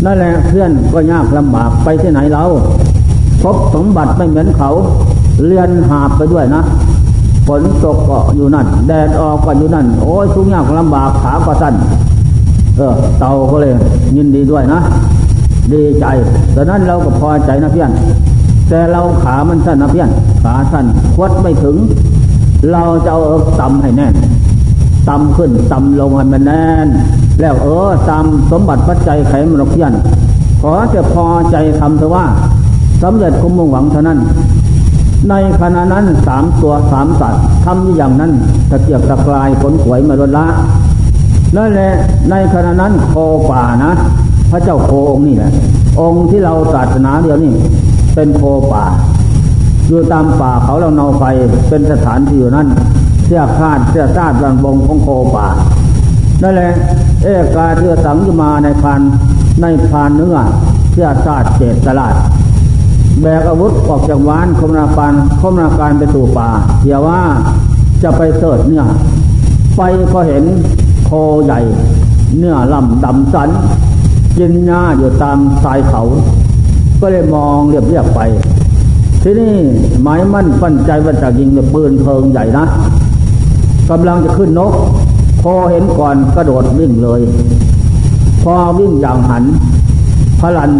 [0.06, 2.44] นั่นแหละเพื่อนก็ยากลำบากไปที่ไหนเรา
[3.44, 4.70] พบสมบัติไม่เหมือนเขา
[5.46, 6.62] เรียนหาบไปด้วยนะ
[7.48, 11.74] ฝนตกก็อยู่นั่น แดดออกก็อยู่นั่น โอ้ยทุกยากลำบากขาก็สั้น
[12.78, 13.74] เออ เต่าก็เลย
[14.18, 14.80] ยินดีด้วยนะ
[15.74, 16.06] ดีใจ
[16.56, 17.92] ดังนั้นเราก็พอใจนะเพื่อน
[18.70, 20.10] แต่เราขามันสั้นนะเพื่อน
[20.44, 21.76] ขาสั้นคดไม่ถึง
[22.72, 23.22] เราจะเอา
[23.62, 24.14] ต่ำให้แน่น
[25.10, 26.88] ต่ำขึ้นต่ำลงให้มันแน่น
[27.40, 29.94] แล้วเออตามสมบัติปัจจัยไขมรกยัน
[30.62, 32.26] ขอจะพอใจทำเถอะว่า
[33.04, 34.20] สำเร็จคุ้มมุ่งหวังเท่านั้น
[35.30, 38.32] ในขณะนั้นสามตัวสามสัตว์ทำอย่างนั้น
[38.70, 40.46] ตะเกียบตะกลายผลขวยมาลดละ
[41.56, 41.92] นั่นแหละ
[42.32, 43.16] ในขณะนั้นโค
[43.50, 43.94] ป่านะ
[44.52, 45.52] พระเจ้าโคองค์นี่แหละ
[46.00, 47.54] องค์ที่เราศาสนาเดียวนี่
[48.16, 48.84] เป็นโคป่า
[49.88, 51.24] อยู่ตามป่าเขาเราเนาไฟ
[51.70, 52.68] เป็นสถานที่อยู่นั้น
[53.26, 55.48] เสียคาดเสียซาดรันบงของโคป่า
[56.44, 56.72] นั่นแหละ
[57.24, 59.02] เอกาเทือสังยมาในพัน
[59.62, 60.38] ในพานเนื้อ
[60.92, 62.16] เสียซาดเจตสลาด
[63.22, 66.50] แบกอาวุธออกจากวานคมนาการคมนาการไปสู่ป่า
[66.84, 67.22] เดี๋ยวว่า
[68.04, 68.86] จะไปเสิร์ชเนี่ย
[69.78, 69.82] ไป
[70.14, 70.44] ก็เห็น
[71.46, 71.60] ใหญ่
[72.38, 73.50] เนื้อลำดำสัน
[74.38, 76.02] กินหญ้าอยู่ตามสายเขา
[77.02, 78.20] ก็เลยมองเรียบเรียบไป
[79.22, 79.56] ที่นี่
[80.02, 82.66] หมายมั่นปั้นใจว่าจะยิงปืนเพลิงใหญ่นะ
[83.90, 84.74] กำลังจะขึ้นนก
[85.44, 87.22] พอเห็นก่อนกระโดดวิ่งเลย
[88.44, 89.44] พอวิ่งอย่างหัน
[90.40, 90.72] พลัน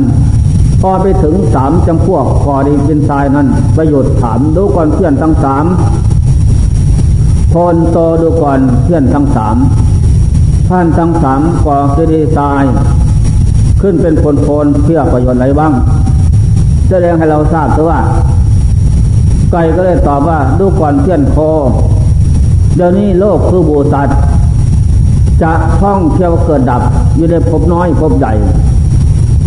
[0.82, 5.66] พอไปถึงสามจำพวกคอดีเป็นทรายนั้น ประโยชน์ถามดูก่อนเพื่อนทั้งสาม
[7.54, 9.56] พลโตดูก่อนเพื่อนทั้งสาม
[10.70, 12.64] ท่านทั้งสามก่อคือดีทราย
[13.82, 15.74] ขึ้นเป็นผลพลเพื่อประโยชน์อะไรบ้าง
[16.90, 18.00] แสดงให้เราทราบตัวว่า
[19.52, 21.38] ไก่ก็เลยตอบว่าดูก่อนเพื่อนโค
[22.76, 24.10] เดี๋ยวนี้โลกคือบูสัต
[25.42, 26.82] จะท่องเที่ยวเกิดดับ
[27.16, 28.34] อยู่ในภพน้อยภพใหญ่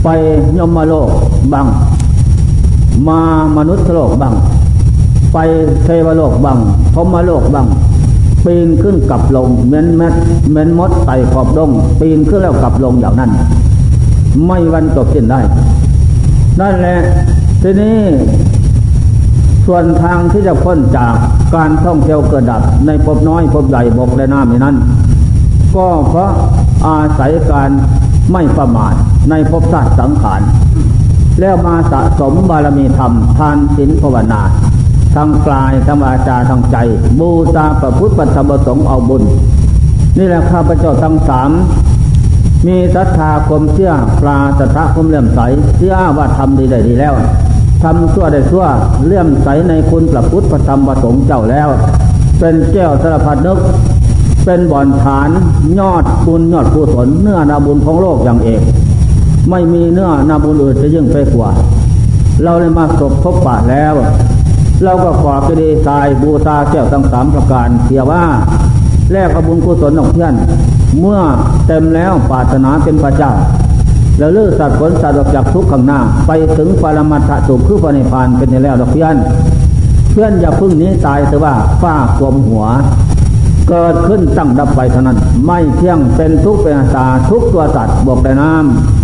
[0.04, 0.08] ไป
[0.58, 1.08] ยมโลก
[1.52, 1.66] บัง
[3.08, 3.20] มา
[3.56, 4.34] มนุษย์โลกบัง
[5.32, 5.38] ไป
[5.84, 6.58] เทวโลกบัง
[6.94, 7.66] พมโลกบัง
[8.46, 10.14] ปีนขึ้นกับลงเหม้นแมด
[10.50, 13.30] เหม้นมดไต่ขอบดงปีนขึ้นแล้วกลับลงอย่างนั้น
[14.46, 15.40] ไม่วันจบสิ้นได้
[16.60, 16.98] นั่นแหละ
[17.62, 17.98] ทีนี้
[19.66, 21.14] ส่วนทางที่จะพ้นจาก
[21.54, 24.76] การท่องเที่ยวเกิดดับในภพน้อยภพใหญ่บกและน้ำนั้น
[25.76, 26.30] ก็เพราะ
[26.86, 27.70] อาศัยการ
[28.32, 28.94] ไม่ประมาท
[29.30, 30.40] ในภพชาติสังขาร
[31.40, 34.40] แล้วมาสะสมบารมีธรรมทานศีลภาวนา
[35.16, 36.76] ทางกายทางวาจาทางใจ
[37.20, 39.22] บูชาประพุทธปฏิบัติสงเอาบุญ
[40.18, 41.50] นี่แหละข้าพเจ้าทั้งสาม
[42.66, 45.40] มีศรัทธาความเชื่อปลาศรัทธาความเลื่อมใส
[45.76, 47.14] เชื่อว่าทำดีได้ดีแล้ว
[47.82, 48.64] ทำชั่วได้ชั่ว
[49.06, 51.68] เลื่อมใสในคุณพระพุทธพระธรรมพระสงฆ์เจ้าแล้ว
[52.38, 53.58] เป็นแก้วสารพัดนึก
[54.44, 55.28] เป็นบ่อนฐาน
[55.78, 58.62] ยอดบุญยอดกุศลเนื้อนาบุญของโลกอย่างเอก
[59.50, 61.50] ไม่มีเนื้อนาบุญอื่นจะยิ่งไปกว่า
[62.44, 63.94] เราได้มาสบพบปะแล้ว
[64.84, 68.22] เราก็ขอกระดีทรายบูตาแก้วทั้งสามประการเทียว่า
[69.12, 70.34] แลกกับบุญกุศลของเพื่อน
[71.00, 71.20] เมื่อ
[71.66, 73.32] เต็มแล้วปรารถนาเป็นพระเจ้า
[74.18, 79.16] แล้วเลือสัตว์ผลสัตว์ออกจากทุกข์ข้างหน้า ไปถึงปรมัตถสุขคือพระนิพพานเป็นแล้วดอกเพื่อน
[80.12, 82.64] เพื่อนอย่าพึ่งนี้ตายแต่ว่าฝ้ากลมหัว
[83.68, 88.95] เกิดขึ้นตั้งดับไปเท่านั้น ไม่เที่ยงเป็นทุกข์เป็นอาตาทุกตัวสัตว์บวกแต่น้ำ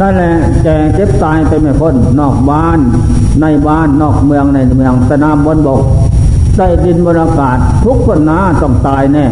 [0.00, 0.32] นั่นแหละ
[0.62, 2.78] แก่เจ็บตายไปไม่พ้นนอกบ้าน
[3.40, 5.82] ในบ้านนอกเมืองในเมืองสนามบนบก
[6.56, 9.26] ใต้ดินบนอากาศทุกคนน้าต้องตายแน่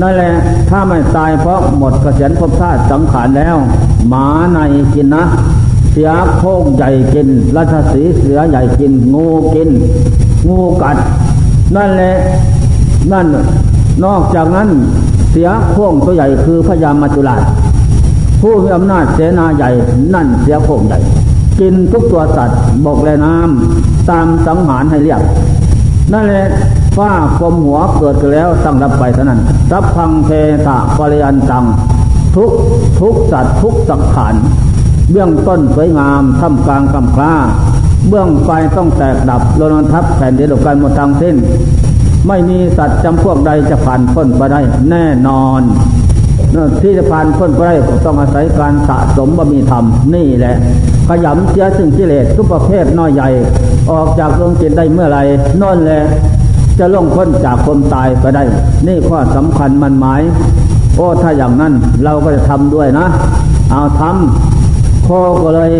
[0.00, 0.32] นั่นแหละ
[0.68, 3.56] ถ้าไม่ตายเพราะหมดกระเสียนภพชาติสังขารแล้ว
[4.08, 4.58] หมาใน
[4.94, 5.22] กินนะ
[5.92, 9.70] เสียโคกใหญ่กินราชสีเสือใหญ่กิน งูกิน
[10.48, 10.96] งูกัด
[11.76, 12.14] นั่นแหละ
[13.12, 13.26] นั่น
[14.04, 14.68] นอกจากนั้น
[15.30, 17.42] เสียโค้งตัวใหญ่คือพญามัจจุราช
[18.40, 19.70] ผู้มีอำนาจเสนาใหญ่
[20.14, 20.98] นั่นเสียโค้งใหญ่
[21.60, 25.20] กินทุกตัวสัตว์บกและน้ำตามสังหารให้เรียก
[26.12, 26.48] นั่นแหละ
[26.96, 29.40] ฟ้าคมหัวเกิดแล้วตั้งรับไปเท่านั้น
[29.72, 30.30] รับพังเท
[30.66, 31.64] ตะปริยันตัง
[32.36, 32.50] ทุก
[33.00, 34.34] ทุกสัตว์ทุกสังขาร
[35.10, 37.32] เบื้องต้นสวยงามท่ามกลางกำคล้า
[38.08, 41.36] เบื้องปลายต้องแตกดับโลนทับแผ่นดินกันหมดทางสิ้น
[42.28, 45.60] ไม่มีสัตว์จำพวกใดจะผ่านพ้นไปได้แน่นอน
[46.82, 50.56] ที่จะผ่านพ้นไปได้ต้องอาศัยการสะสมบารมีธรรมนี่แหละ
[51.08, 53.28] ขยำเสียซึ่งกิเลสทุกประเภทน้อยใหญ่
[53.90, 55.18] ออกจากดวงจิตได้เมื่อไร
[55.62, 56.02] นั่นแหละ
[56.78, 58.42] จะล่องพ้นจากความตายก็ได้
[58.86, 60.22] นี่ข้อสำคัญมันหมาย
[60.96, 61.72] โอ้ถ้าอย่างนั้น
[62.04, 63.06] เราก็จะทำด้วยนะ
[63.70, 65.72] เอาทำพ่อก็เลย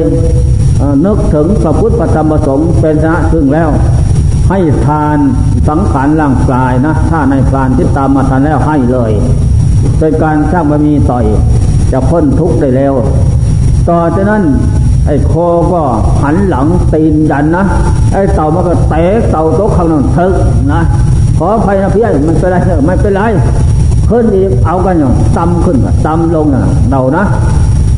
[1.04, 3.68] นึกถึงพระพุทธธรรมประสงค์เป็นชนะซึ่งแล้ว
[4.48, 5.18] ให้ทาน
[5.68, 9.12] สังขารร่างกายนะ ถ้าในพานที่ตามมาทันแล้วให้เลย
[9.98, 11.24] เป็นการสร้างบารมีต่อย
[11.92, 12.94] จะพ้นทุกข์ได้แล้ว
[13.88, 14.42] ต่อจากนั้น
[15.06, 15.32] ไอ้โค
[15.72, 15.82] ก็
[16.22, 17.64] หันหลังตีนยันนะ
[18.12, 20.32] ไอ้เต่ามันก็เตะเต่าตกข้างนั้นทึก
[20.72, 20.80] นะ
[21.38, 23.22] ขออภัยนะพี่มันเป็นไรเถอะไม่เป็นไร
[24.10, 27.24] ขึ้นอีกเอากันอย่างตำขึ้นตำลงอะเดานะ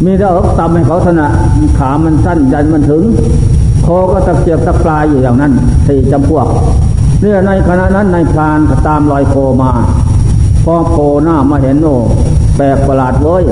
[0.05, 1.33] มีแต่อกตำให้เขาถนัด
[1.79, 3.03] ขามันสั้นยันมันถึง
[3.83, 5.53] โคก็ตะเกียบตะปลายอยู่อย่างนั้น
[5.87, 6.47] สี่จำพวก
[7.21, 9.71] เนี่ยในขณะนั้นในพรานตามรอยโคมา
[10.71, 11.97] พอโคหน้ามาเห็นโอ้
[12.57, 13.43] แปลกประหลาดเลย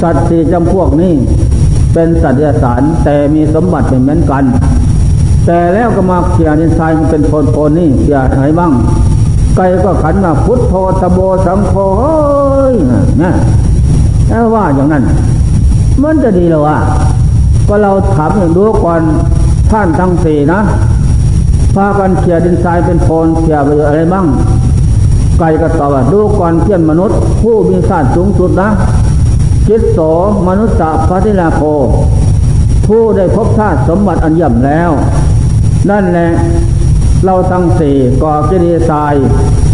[0.00, 1.14] สัตว์สี่จำพวกนี้
[1.92, 4.44] เป็นสัตว์ยสารแต่มีสมบัติเหมือนกัน
[5.46, 8.72] แต่แล้วก็มาเขียนินทรายเป็นโพนโพนนี่เขียไหนบ้าง
[9.56, 12.16] ไก่ก็ขันมาพุทโธตโบสังโฆเฮ้
[12.72, 12.74] ย
[13.22, 13.30] นะ
[14.28, 15.04] แล้วว่าอย่างนั้น
[16.02, 16.78] มันจะดีหรอวะ
[17.68, 19.00] ก็เราถามอย่างดูก่อน
[19.70, 20.60] ท่านทั้งสี่นะ
[21.74, 24.26] พากันเขี่ยดินทรายเป็นโพนเขี่ยไปอะไรบ้าง
[25.38, 28.68] ไก่ก็ตอบว่าดูก่อนเพี้ยนมนุษย์ ผู้มีศาสตร์สูงสุดนะ
[29.68, 29.98] จิตโส
[30.48, 30.76] มนุษย์
[31.08, 31.62] พระธิลาโค
[32.86, 34.90] ผู้ได้พบชาติสมบัติอันย่ำแล้ว
[35.90, 36.28] นั่นแหละ
[37.24, 39.14] เราทั้งสี่ก่อกิเลสาย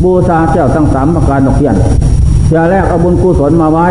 [0.03, 1.77] บูชาเจ้าทั้งสามประการดอกเพียน
[2.47, 3.89] เสียแรกเอาบุญกุศลมาไว้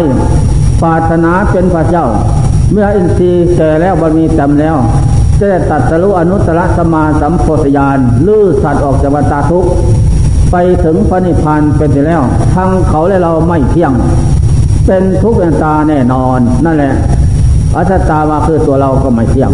[0.84, 2.06] ปาถนาเป็นพระเจ้า
[2.72, 4.76] เมื่ออินทรีย์แก่แล้วบารมีเต็มแล้ว
[5.40, 9.70] จะได้ตัดสรุอนุตตรสมาสัมโพธยานลื้อสัตว์ออกจากวัฏทุกข์
[10.56, 12.22] ไปถึงพระนิพพานเป็นไปแล้ว
[12.54, 13.92] ทั้งเขาและเราไม่เที่ยง
[14.86, 16.94] เป็นทุกข์ตาแน่นอนนั่นแหละ
[17.76, 19.52] อัตตามาคือตัวเราก็ไม่เที่ยง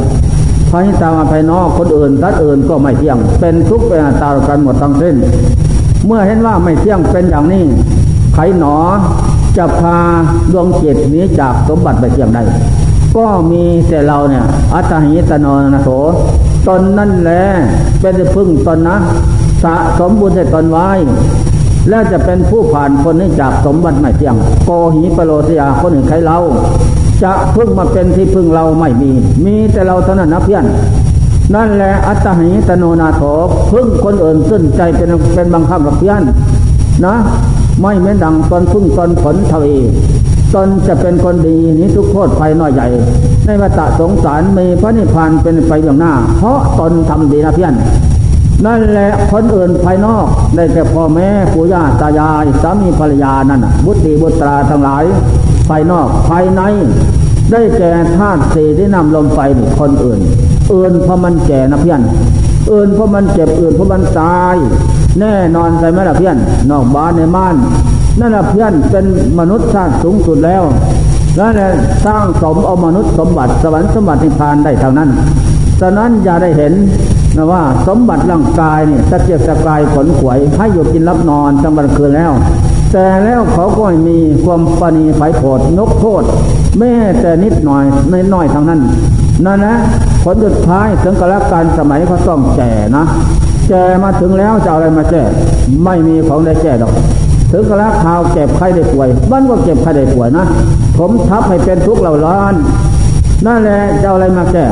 [0.70, 5.16] พระนิตามาภายนอกคนอื่นทัดอื่นก็ไม่เที่ยง เป็นทุกข์เป็นตากันหมดทั้งสิ้น
[6.06, 7.64] เมื่อเห็นว่าไม่เที่ยงเป็นอย่างนี้
[8.34, 8.78] ใครหนอ
[9.58, 9.98] จะพา
[10.52, 12.42] ดวงจิตนี้จากสมบัติไปเที่ยงได้
[13.16, 15.90] ก็มีแต่เราเนี่ย อัตหิตโนนะโส
[16.68, 17.44] ตนนั่นแหละ
[18.02, 18.98] เป็นพึ่งตนนะ
[19.64, 20.90] สะสมบุญให้ตนไว้
[21.90, 26.38] แล้วจะเป็นผู้ผ่านคนนี้จากสมบัติไม่เที่ยง โกหิปโลสยาคนอื่นใครเรา
[27.24, 29.12] จะพึ่งมาเป็นที่พึ่งเราไม่มี
[29.46, 30.66] มีแต่เราเท่านั้นนะเพี้ยน
[31.56, 33.22] นั่นแหละอัตหิตโนนาโถ
[33.72, 36.22] พึ่งคนอื่นสิ้นใจเป็นเป็นบางครั้งกับเพี้ยน
[37.06, 37.16] นะ
[37.82, 39.76] ไม่เหมือนดังตอนพึ่งตอนผลทวี
[40.56, 42.88] ตนจะเป็นคนดีนี้ทุกโทษภัยน้อยใหญ่
[43.46, 47.74] ในวัฏสงสารมีพระนิพพานเป็นไปอย่างหน้า เพราะตนทำดีนะเพี้ยน
[48.66, 55.04] นั่นแหละคนอื่นภายนอกได้แก่พ่อแม่ปู่ย่าตายายสามีภรรยานั่นบุตรีบุตราทั้งหลาย
[55.68, 56.62] ภายนอกภายใน
[57.52, 59.40] ได้แก่ธาตุสี่ที่นำลมไฟ
[59.80, 60.20] คนอื่น
[60.74, 62.02] อื่นเพราะมันแก่นะเพี้ยน
[62.72, 64.56] อื่นเพราะมันเจ็บอื่นเพราะมันตาย
[65.20, 66.38] แน่นอนใช่ไหมล่ะเพี้ยน
[66.72, 67.56] นอกบ้านในบ้าน
[68.20, 69.06] นั่นแหละเพี้ยนเป็น
[69.40, 70.64] มนุษย์ชาติสูงสุดแล้ว
[71.40, 71.72] นั่นแหละ
[72.06, 75.10] สร้างสมเอามนุษย์สมบัติสวรรค์สมบัตินิพพานได้เท่านั้น
[75.82, 76.74] ฉะนั้นอย่าได้เห็น
[77.36, 82.32] นะว่าสมบัติร่างกายเนี่ยสะเกียกสะกายขนขวย ให้อยู่กินรับนอนจังวันคืนแล้ว
[82.92, 86.24] แต่แล้วเขาก็มีความปณีไผโผดนกโทษ
[86.80, 88.80] แม่แต่นิดหน่อยในน้อยทางนั้น
[89.46, 89.76] นั่นนะ
[90.24, 93.06] ผลสุดท้ายถึงกระการสมัยเขาต้องแก่นะ
[93.70, 95.24] แก่มาถึงแล้วจะอะไรมาแก่
[95.84, 96.94] ไม่มีของได้แก่ดอก
[97.52, 100.46] ถึงกระข่าวเก็บไข้ได้ป่วยบ้านก็เก็บไข้ได้ป่วยนะ
[100.98, 102.54] ผมทับให้เป็นทุกข์เหล่าล้าน
[103.46, 104.66] นั่นแหละจะอะไรมาแก่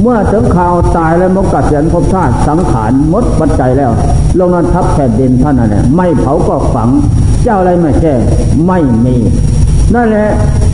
[0.00, 3.92] เมื่อถึงข่าวตายแล้วมกัดเสียนพบชาติสังขารมดปัจจัยแล้ว
[4.38, 6.88] ลงนอนทับแผ่นดินท่านนั่นแหละไม่เผาก็ฝัง
[7.42, 8.14] เจ้าอะไรไม่แก้
[8.66, 9.16] ไม่มี
[9.94, 10.30] นั่นแหละ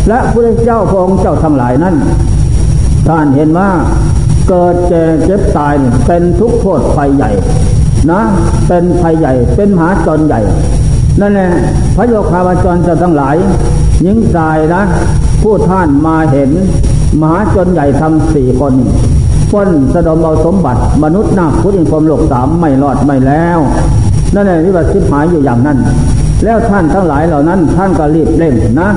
[0.09, 1.95] และพระเจ้าพระองค์เจ้าทั้งหลายนั้น
[3.09, 3.71] ท่านเห็นว่า
[4.49, 5.75] เกิดแก่เจ็บตาย
[6.07, 7.31] เป็นทุกข์โทษภัยใหญ่
[8.11, 8.21] นะ
[8.69, 10.41] เป็นภัยใหญ่เป็นมหาจรใหญ่
[11.21, 11.51] นั่นแหละ
[11.97, 13.37] พระโยคาวาจรจ้าทั้งหลาย
[14.03, 14.83] หญิงตายนะ
[15.43, 16.51] ผู้ท่านมาเห็น
[17.21, 18.75] มหาจนใหญ่ทำสี่คน
[19.51, 23.59] พ้นสะดมเอาสมบัติมนุษย์นาพุทธิพรมโลกสามไม่รอดไม่แล้ว
[24.35, 25.79] นั่นแหละที่ว่าชิบหายอยู่อย่างนั้น
[26.45, 28.89] แล้วท่านทั้งหลายเหล่านั้น ท่านก็รีบเร่งนะ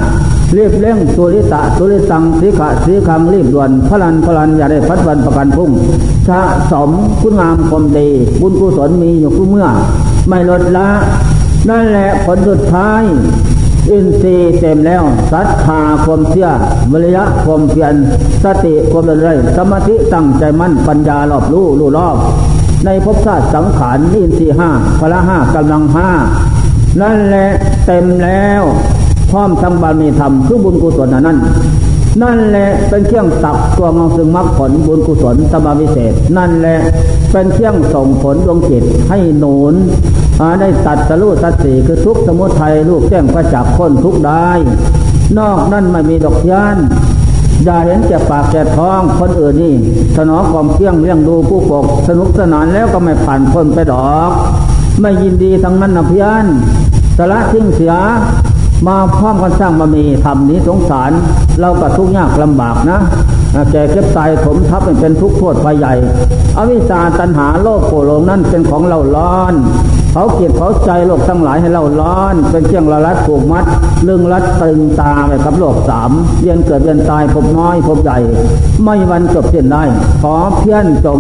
[0.58, 5.72] รีบเร่งสุริตะสุริตังสีขะสีคังรีบด่วนพลันพลันอย่าได้พัดวันประกันพุ่ง
[6.28, 6.90] สะสม
[7.22, 8.10] คุณงามความดี
[8.42, 9.68] บุญกุศลมีอยู่คู่เมื่อ
[10.30, 10.88] ไม่ลดละ
[11.70, 13.04] นั่นแหละผลสุดท้าย
[13.92, 16.50] อินทรีย์เต็มแล้วศรัทธาความเชื่อ
[16.92, 17.94] วิริยะความเพียร
[18.44, 22.16] สติความเรื่อยสมาธิตั้งใจมั่นปัญญารอบรู้รู้รอบ
[22.86, 26.10] ในภพชาติสังขารอินทรีย์ห้าพละห้ากำลังห้า
[27.02, 27.48] นั่นแหละ
[27.86, 28.64] เต็มแล้ว
[29.32, 31.40] พร้อมทั้งบารมีธรรมคือบุญกุศลนั้น
[32.22, 36.78] นั่นแหละเป็นเครื่องตักตัวงองซึ่งมรรคผลบุญกุศลสมาวิเศษ นั่นแหละ
[37.32, 39.76] เป็นเครื่องส่งผลดวงจิตให้หนุน
[40.60, 44.50] ได้ตัดสรู้สัตสีคือทุกสมุทัยลูกแจ้งพระจักพ้นทุกได้
[45.38, 46.78] นอกนั่นไม่มีดอกยาน
[47.66, 49.76] อย่าเห็นแก่ปากแก่ท้องคนอื่นนี่
[50.18, 54.32] สนองความเที่ยงเลี้ยงดูผู้ปก สนุกสนานแล้วก็ไม่ผ่านพ้นไปดอก
[55.02, 56.48] ไม่ยินดีทั้งนั้นนะพี่อัน
[57.18, 57.94] สละทิ้งเสีย
[58.88, 61.12] มาพร้อมกันสร้างมามีทำนี้สงสาร
[61.60, 63.00] เราก็ทุกข์ยากลำบากนะ
[63.72, 65.94] แก่เก็บตายถมทับเป็นทุกข์โทษภัยใหญ่
[66.58, 69.54] อวิชาตันหาโลกโกโลนั่นเป็นของเราล้อน
[70.14, 73.66] เขาเกียดเขาใจโลกทั้งหลายให้เราล้อน เป็นเชียงละลัดผูกมัด
[74.08, 78.18] ลึงรัดตึงตาไปกับโลกสามเวียนเกิดเวียนตายพบน้อยพบใหญ่
[78.84, 79.84] ไม่วันจบเส้นได้
[80.22, 81.20] ขอเพี้ยนจง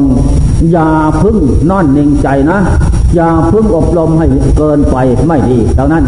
[0.71, 0.89] อย่า
[1.21, 1.37] พึ่ง
[1.69, 2.59] นอนนิ่งใจนะ
[3.15, 4.27] อย่าพึ่งอบรมให้
[4.57, 6.03] เกินไปไม่ดีเท่านั้น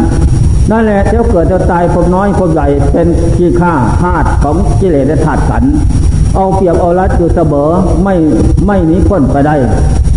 [0.70, 5.64] นั่นแหละเจ้าเกิดเจ้าตายพบน้อยพบใหญ่เป็นขี้ข้าธาตุของกิเลสและธาตุขัน
[6.34, 7.70] เอาเปรียบเอารัดอยู่เสมอ
[8.04, 8.14] ไม่
[8.66, 9.54] ไม่นีพ้นไปได้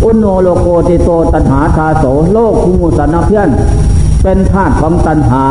[0.04, 3.50] อุโนโลโกติโตตันหาทาโสโลกคุมุสันนเพียน
[4.22, 5.44] เป็นธาตุของตันหา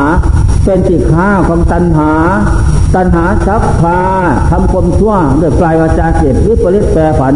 [0.66, 2.12] เป็นจิข้าของตันหา
[2.96, 4.00] ตันหาชักพา
[4.50, 7.34] ทำความชั่วด้วยปลายวาจาเกียรติวิปริตแปรผัน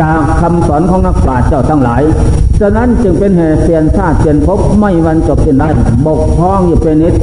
[0.00, 2.02] จากคำสอนของนักปราชญ์เจ้าทั้งหลาย
[2.60, 5.68] ฉะนั้นจึงเป็นเหตุเปลี่ยนชาติเปลี่ยนภพไม่วันจบสิ้นได้
[6.06, 7.14] บกพร่องอยู่เป็นนิด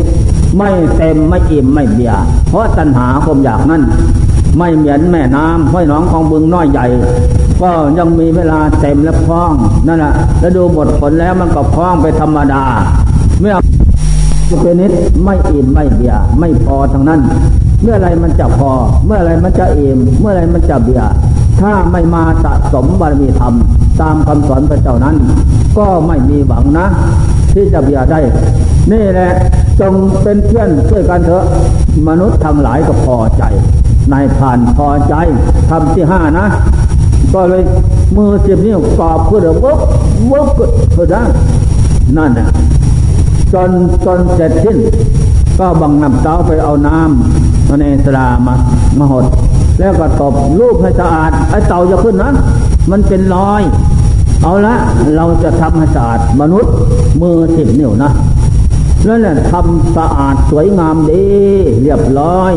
[0.57, 2.13] ไม่เต็มไม่อิ่มไม่เบีย
[2.49, 3.81] เพราะตัณหาความอยากนั้น
[4.57, 6.85] ไม่เหมือนแม่น้ำห้อยหนองของบึงน้อยใหญ่
[7.61, 9.53] ก็ยังมีเวลาเต็มและพร่อง
[9.87, 12.63] นั่นแหละแล้วดูบทผลแล้วมันก็พร่องไปธรรมดา
[13.41, 13.55] เมื่อ
[14.61, 14.91] เป็นนิด
[15.23, 17.21] ไม่อิ่มไม่เบียไม่พอทั้งนั้น
[17.81, 18.71] เมื่อไรมันจะพอ
[19.05, 21.01] เมื่อไรมันจะอิ่มเมื่อไรมันจะเบีย
[21.61, 23.53] ถ้าไม่มาสะสมบารมีธรรม
[24.01, 25.15] ตามคำสอนพระเจ้านั้น
[25.77, 26.85] ก็ไม่มีหวังนะ
[27.53, 28.19] ที่จะเบียได้
[28.91, 29.31] นี่แหละ
[29.79, 29.93] จง
[30.23, 31.45] เป็นเพื่อนช่วยกันเถอะ
[32.07, 33.43] มนุษย์ทั้งหลายก็พอใจ
[34.13, 35.15] นายผ่านพอใจ
[35.69, 36.47] ทำที่ห้านะ
[37.33, 37.63] ก็เลย
[38.15, 40.47] มือเสียบนิ้วกรอบเพื่อวบวบ
[40.93, 41.23] เพื่อได้
[42.17, 42.47] นั่นนะ
[43.53, 43.69] จน
[44.05, 44.77] จนเสร็จสิ้น
[45.59, 48.53] ก็บังนำเต้าไปเอาน้ำมาในสลามา
[48.97, 49.25] มาหด
[49.79, 52.31] แล้วก็ตบรูปให้สะอาดไอ้เต่าจะขึ้นนะ
[52.91, 53.61] มันเป็นรอย
[54.43, 54.75] เอาละ
[55.15, 56.71] เราจะทำให้สะอาดมนุษย์
[57.21, 58.11] มือสิบนิ้วนะ
[59.05, 61.25] แล้วเนี่ยทำสะอาดสวยงามดี
[61.83, 62.51] เรียบร้อย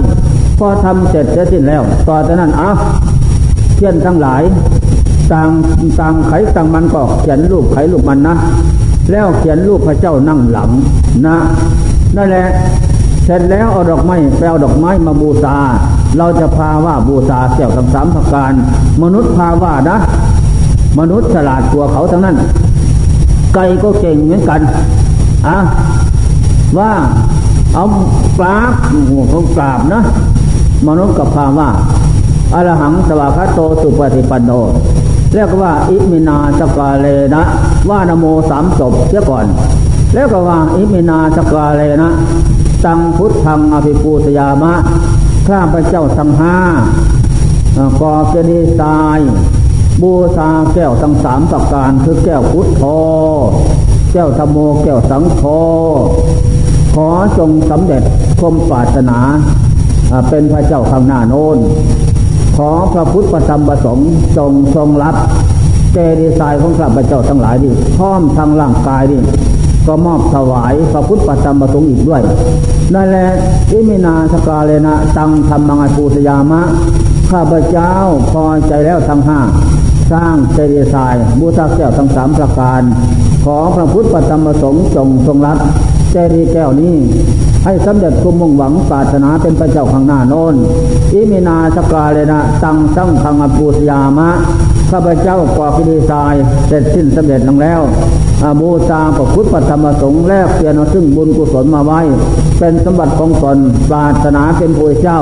[0.58, 2.70] พอทำเสร็จจะสิ้นแล้ว ต่อจากนั้นอะ
[3.82, 4.42] เทียนทั้งหลาย
[5.32, 5.48] ต่าง
[6.00, 8.34] ต่างไขต่างมันก็เขียนรูปไขรูปมันนะ
[9.10, 10.70] แล้วเขียนรูปพระเจ้านั่งหลัง
[11.26, 11.36] นะ
[12.16, 12.46] นั่นแหละ
[13.24, 15.56] เสร็จแล้วเอาดอกไม้ไปเอาดอกไม้มาบูชา
[16.18, 18.52] เราจะพาว่าบูชาเกี่ยวกับสามประการ
[19.02, 19.96] มนุษย์พาว่านะ
[20.98, 22.36] มนุษย์ฉลาดกว่าเขาทั้งนั้น
[23.54, 24.60] ไก่ก็เก่งเหมือนกัน
[25.46, 25.58] อะ
[26.78, 26.90] ว่า
[27.74, 27.84] เอา
[28.38, 28.72] ปราบ
[29.30, 30.02] เขากราบนะ
[30.88, 31.70] มนุษย์กับพาว่า
[32.54, 34.50] อรหังสวากาโตสุปฏิปันโน
[35.34, 37.42] เรียกว่าอิมินาสกาเลนะ
[37.88, 39.46] ว่านโมสามจบเสียก่อน
[40.14, 42.10] แล้วก็ว่าอิมินาสกาเลนะ
[42.84, 44.74] ตังพุทธังอภิปูสยามะ
[45.48, 46.56] ข้าพระเจ้าสังห้า
[48.00, 49.20] กอเกดีทราย
[50.02, 52.82] บูชาแก้วทั้งสามประการคือแก้วพุทโธ
[54.12, 55.42] แก้วธโมแก้วสังโฆ
[56.94, 57.08] ขอ
[57.38, 58.02] จงสำเร็จ
[58.40, 59.18] คมปรารถนา
[60.28, 61.58] เป็นพระเจ้าข้างหน้าโน้น
[62.68, 65.16] อพระพุทธประธรรมประสงค์จงทรงรับ
[65.92, 69.22] เจดีย์ทรายของข้าพระเจ้าทั้งหลายนี่พร้อมทางร่างกายนี่
[69.86, 72.20] ก็มอบถวายพระพุทธประธรรมประสงค์อีกด้วย
[72.94, 73.28] นั่นแหละ
[73.70, 76.62] อิมินาสกาเลนะตังธรรมังอภูสยามะ
[77.30, 77.92] ข้าพเจ้า
[78.30, 79.40] พอใจแล้วทั้งห้า
[80.12, 82.82] สร้างเจดีย์ทรายบูชาแก้วทั้งสามประการ
[83.44, 85.58] ขอพระพุทธประธรรมประสงค์จงทรงรับ
[86.12, 86.94] เจดีย์แก้วนี้
[87.64, 90.54] ให้สำเร็จคุมมุ่งหวังปรารถนาเป็นพระเจ้าข้างหน้าโน้น
[91.12, 94.30] อิมินาสกาเลนะตังสังขังอภูสยามะ
[94.90, 96.34] ข้าพเจ้าก่อกิเลสาย
[96.66, 97.80] เสร็จสิ้นสำเร็จลงแล้ว
[98.42, 102.00] อาบูชาประพุทธธรรมสงฆ์แลกเปลี่ยนซึ่งบุญกุศลมาไว้
[102.58, 103.58] เป็นสมบัติของตน
[103.90, 105.20] ปรารถนาเป็นผู้เจ้า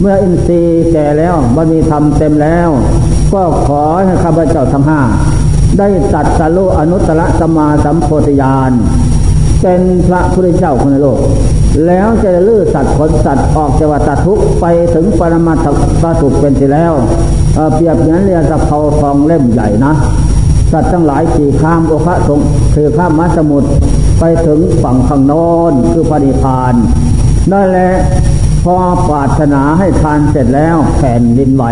[0.00, 2.68] เมื่ออินทรีย์แก่แล้วบารมีธรรมเต็มแล้ว
[3.32, 5.00] ก็ขอให้ข้าพเจ้าทั้งห้า
[5.78, 8.72] ได้ตัดสโลอนุตตรสมาสัมโพธิญาณ
[9.62, 11.18] เป็นพระพุทธเจ้าคนในโลก
[11.86, 15.66] แล้วจะลื้อสัตว์ผลสัตว์ออกจากวัฏทุกไปถึงปรมาถ
[16.00, 16.92] พระสุขเป็นที่แล้ว
[17.74, 19.92] เปรียบเหมือนเรือสะเพาทองเล่มใหญ่นะ
[20.72, 22.40] สัตว์ทั้งหลายขี่ข้ามโอคะสง
[22.74, 23.68] คือข้ามมัสมุทร
[24.20, 26.74] ไปถึงฝั่งข้างโน้นคือพระนิพาน
[27.52, 27.92] นั่นแหละ
[28.64, 28.76] พอ
[29.08, 31.64] ปรารถนาให้ทานเสร็จแล้วแผ่นดินไหว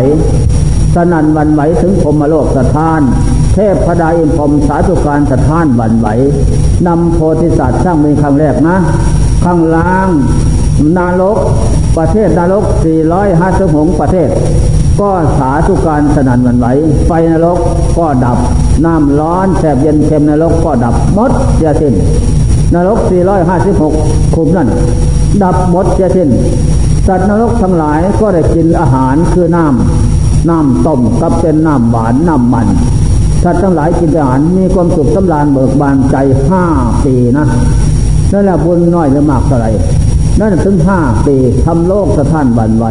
[0.94, 3.00] สนั่นวันไหวถึงพมโลกสถาน
[3.54, 6.08] เทพพดาอินพรมสาธุการสถานวันไหว
[6.86, 8.76] นำโพธิสัตว์สร้างเป็นครั้งแรกนะ
[9.44, 10.08] ข้างล่าง
[10.96, 11.38] นารก
[11.96, 12.64] ประเทศนรก
[13.20, 14.28] 450หงประเทศ
[15.00, 16.66] ก็สาธุการสนั่นวันไหว
[17.06, 17.58] ไฟนรก
[17.98, 18.38] ก็ดับ
[18.84, 21.94] น้ำร้อนแสบเย็นเค็มนรกก็ดับหมดเสียสิ้น
[22.74, 22.98] นรก
[23.66, 24.68] 456 คุมนั่น
[25.42, 26.28] ดับหมดเสียสิ้น
[27.06, 32.66] สัตว์นรกทั้งหลายก็ได้กินอาหารคือน้ำ น้ำต้มกับเป็นน้ำหวานน้ำมัน
[33.42, 36.16] สัตว์ทั้งหลายกินอาหารมีความสุขสำราญเบิกบานใจ
[36.48, 36.64] ห้า
[37.04, 37.46] ปีนะ
[38.32, 39.66] นั่นแหละบุญน้อยหรือมากเท่าไร
[40.40, 42.86] นั่นถึงห้าปีทำโลกสะท้านบันไหว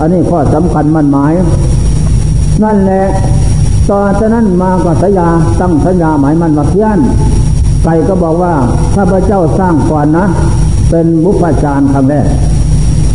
[0.00, 1.32] อันนี้ข้อสำคัญมั่นหมาย
[2.62, 3.04] นั่นแหละ
[3.90, 5.28] ต่อจากนั้นมาก็สัญญา
[5.60, 6.98] ตั้งสัญญาหมายมันว่าเพี้ยน
[7.84, 8.54] ไก่ก็บอกว่า
[8.94, 10.26] ข้าพเจ้าสร้างก่อนนะ
[10.90, 12.26] เป็นบุพจารครั้งแรก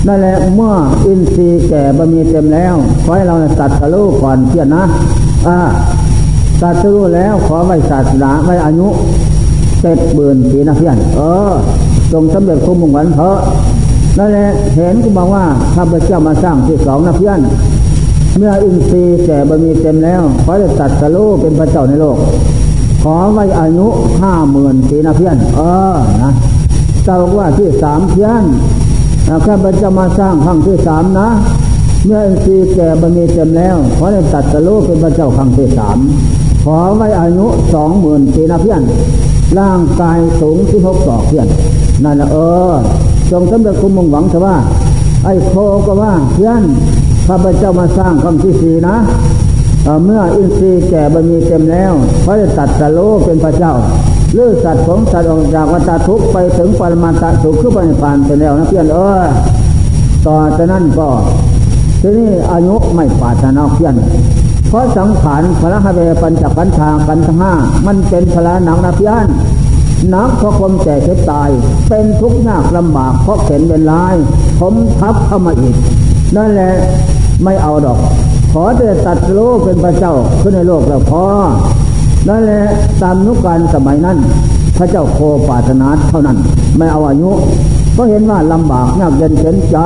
[0.08, 0.74] นั่นแหละเมื่อ
[1.06, 4.84] อินทรีย์แก่บะมีเต็มแล้ว ขอให้เราตัดสลูก่อนเพี้ยนนะ
[5.48, 5.60] อ่า
[6.62, 8.88] ตัดสู้แล้วขอไว้ศาสนาไว้อายุ
[9.82, 11.54] เจ็ดเบือนปีนะเพื่อนเออ
[12.12, 13.38] จงสำเร็จคุ้มมุ่งวันเพราะ
[14.18, 17.40] นั่นแหละเห็นก็บอกว่าข้าพเจ้ามาสร้างที่สองนะเพื่อน
[18.38, 22.18] เมื่ออินทรีย์แก่บะมีเต็มแล้วขอได้ตัดสโลเป็นพระเจ้าในโลก
[23.04, 23.88] ขอไว้อายุ
[24.22, 25.62] ห้าหมื่นปีนะเพื่อน เอ
[25.94, 26.32] อนะ
[27.04, 28.44] เจ้าว่าที่สามเพื่อน
[29.48, 31.30] ข้าพเจ้ามาสร้างครั้งที่สามนะ
[32.06, 35.98] เมื่อสีแก่บารมีเต็มแล้วขอได้ตัดสโลเป็นพระเจ้าครั้งที่สาม
[36.64, 38.82] ขอไว้อายุสองหมื่นปีนะเพื่อน
[39.60, 41.48] ร่างกายสูงที่หกศอเพื่อน
[42.04, 42.38] นั่นแหละเอ
[42.70, 42.74] อ
[43.32, 44.56] จงสำเร็จคุณมุ่งหวังแต่ว่า
[45.26, 45.54] ไอ้โค
[45.88, 46.64] ก็ว่าเพื่อน
[47.28, 48.96] ข้าพเจ้ามาสร้างคำที่สี่นะ
[50.04, 51.94] เมื่ออินทรีย์แก่บารมีเต็มแล้ว
[52.24, 53.74] เขาจะตัดสโลเป็นพระเจ้า
[54.34, 59.24] เลือสัตว์ของสัตว์ออกจากวัฏทุกไปถึงปรมาตสุขคือปณิพานไปแล้วนะเพื่อนเออ
[60.28, 61.08] ต่อจากนั้นก็
[62.02, 63.94] ทีนี้อายุไม่ปาถนาเพื่อน
[64.70, 67.54] เพราะสังขารพระหเวปัญจปัญชากันทั้งห้า
[67.86, 69.28] มันเป็นพละหนังนะพื่อน
[70.14, 71.50] นักเพราะความแก่เจ็บตาย
[71.90, 74.16] เป็นทุกข์ยากลำบากเพราะเข็นเป็นลาย
[74.60, 75.76] ผมทับเข้ามาอีก
[76.36, 76.74] นั่นแหละ
[77.44, 78.00] ไม่เอาดอก
[78.52, 81.24] ขอแต่ตัดโลกเป็นพระเจ้าขึ้นในโลกแล้วพอ
[82.28, 82.64] นั่นแหละ
[83.02, 84.18] ตามนุการสมัยนั้น
[84.78, 86.38] พระเจ้าโคปาตนาเท่านั้น
[86.78, 87.30] ไม่เอาอายุ
[87.98, 89.78] ก็เห็นว่าลำบากยากเย็นเข็นใจ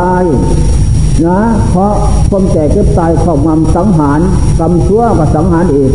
[1.27, 1.93] นะเพราะ
[2.29, 4.19] ความแก่เก็บตายข้ามามสังหาร
[4.59, 5.91] กรรมชั่วก็สังหารอีก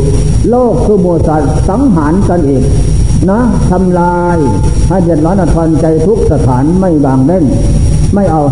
[0.50, 2.64] โลกคือโมสัตสังหารกันอีก
[3.30, 4.36] นะทำลาย
[4.88, 7.44] ให้เดือดร้อนทนใจทุกสถานไม่บางเล่น
[8.14, 8.42] ไม่เอา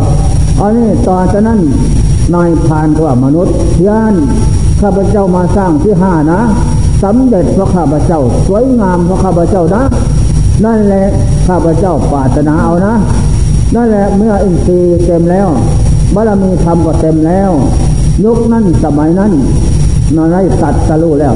[0.60, 1.60] อันนี้ต่อจากนั้น
[2.34, 4.14] นายพานตัวมนุษย์เพื่อน
[4.80, 6.40] ข้าพเจ้ามาสร้างที่ห้านะ
[7.02, 9.82] สำเร็จเพราะข้าพเจ้า สวยงามเพราะข้าพเจ้านะ
[10.64, 11.06] นั่นแหละ
[11.48, 12.94] ข้าพเจ้าปรารถนาเอานะ
[13.74, 15.48] นั่นแหละเมื่ออินทรีย์เต็มแล้ว
[16.14, 17.50] บารมีธรรมก็เต็มแล้ว
[18.24, 19.32] ยุคนั้นสมัยนั้น
[20.16, 21.34] นายตัดสรู้แล้ว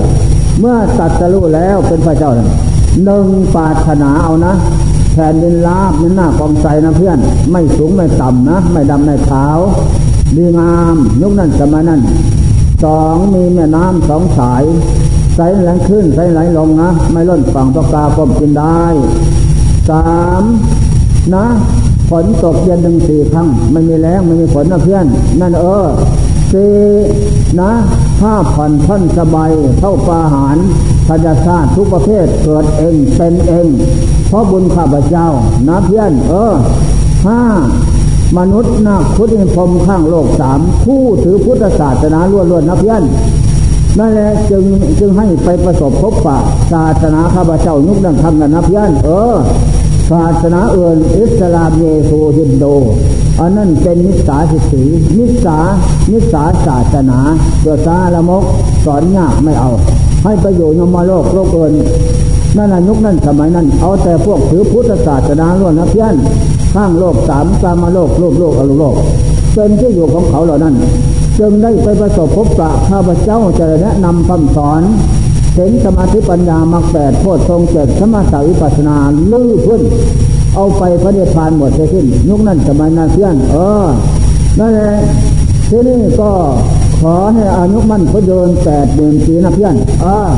[0.61, 2.39] เมื่อตัดสรู้แล้วเป็นพระเจ้าห
[3.09, 4.55] นึ่งปาถนาเอานะ
[5.13, 7.19] แผ่นดินลาบนี่หน้ากองใสนะเพื่อน
[7.53, 9.59] ไม่สูงไม่ต่ำนะ ไม่ดำไม่ขาว
[10.37, 12.01] ดีงามยุคนั้นสมัยนั้น
[12.85, 14.65] สองมีแม่น้ำสองสาย
[15.35, 18.83] ใสไหลขึ้นใสไหลลงนะ ไม่ล้นฝั่งตะกาก็มกินได้
[19.89, 20.05] สา
[20.41, 20.43] ม
[21.35, 21.47] นะ
[22.11, 25.07] ฝนตกเย็นหนึ่งสี่ครั้งไม่มีแรงไม่มีฝนนะเพื่อน
[25.41, 25.87] นั่นเออ
[26.53, 26.75] สี่
[27.61, 27.71] นะ
[28.21, 30.59] ผ้าผ่อนท่อนสบายเท่าปาหาร
[31.09, 33.67] พยาชาติทุกประเภทเกิดเองเป็นเอง
[34.29, 35.29] เพราะบุญข้าพเจ้า
[35.69, 36.55] นะเพื่อน เออ
[37.27, 37.41] ห้า
[38.39, 43.03] มนุษย์นาคุติพรมข้างโลกสามผู้ถือพุทธศาสนาล้วนๆนะเพื่อน
[43.99, 44.65] นั่นแหละจึง
[44.99, 46.39] จึงให้ไปประสบพบปะ
[46.73, 49.35] ศาสนาข้าพเจ้านุกดังทำกันนะเพื่อน เออ
[50.11, 52.65] ศาสนาอื่นอิสลามเยซูฮินโด
[53.41, 54.83] อันนั้นเป็นนิสาสิสี
[55.19, 55.59] นิสา
[56.11, 57.19] นิสาศาสนา
[57.63, 58.45] เดือซาละมก
[58.85, 59.71] สอนยากไม่เอา
[60.25, 61.73] ให้ประโยชน์ยมโลกโลกเอิน
[62.57, 66.15] นั่นยุคนั้นสมัยนั้น เอาแต่พวกถือพุทธศาสนาล้วนนะเพื่อน
[66.75, 68.95] ข้างโลกสามกามโลกโลกโลกอรุโลก
[69.55, 70.75] เป็นที่อยู่ของเขาเหล่านั้น
[71.39, 74.83] จึงได้ไปประสบพบปะข้าพเจ้าจะแนะนำคำสอน
[75.59, 78.97] เห็นสมาธิปัญญามรรคแปดโพชทรงเจ็ดสมาธิวิปัสนา
[79.33, 79.83] ลื้อพื้น
[80.55, 83.87] เอาไปพระเดชพานหมดเสียสิ้นยุคนั้นสมัยนั้นเพื่อนเออ
[84.59, 84.93] นั่นแหละ
[85.69, 86.31] ที่นี่ก็
[87.01, 90.29] ขอให้อายุมั่นพเดินแปดเดือนปีนะเพื่อนเออ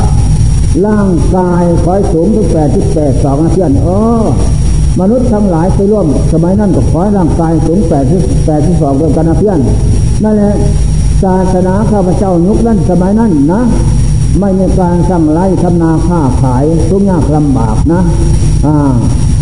[0.87, 3.89] ร่างกายคอยสูงถึงแปดที่แปดสองนะเพื่อนเอ
[4.21, 4.25] อ
[5.01, 9.59] มนุษย์ทั้งหลายไปร่วม สมัยนั้นก็ขอร่างกายสูงแปดที่แปดที่สองด้วยกันนะเพื่อน
[10.25, 10.55] นั่นแหละ
[11.23, 13.63] ศาสนาข้าพเจ้ายุคนั้นสมัยนั้นนะ
[14.41, 18.03] ไม่มีการสั่งไล่ทำนาค้าขายทุกยากลำบากนะ
[18.67, 18.77] อ่า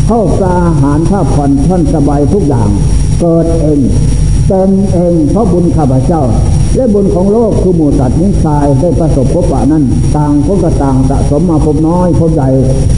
[0.07, 2.69] เข้าปลาอาหารท่าผ่อนท่อนสบายทุกอย่าง
[3.21, 3.81] เกิดเอง
[4.47, 6.23] เป็นเองเพราะบุญข้าพเจ้า
[6.75, 9.85] และบุญของโลกคือหมู่สัตว์นิสัยได้ประสบพบปะนั้น
[10.17, 12.49] ต่างคนก็ต่างสะสมมาพบน้อยพบใหญ่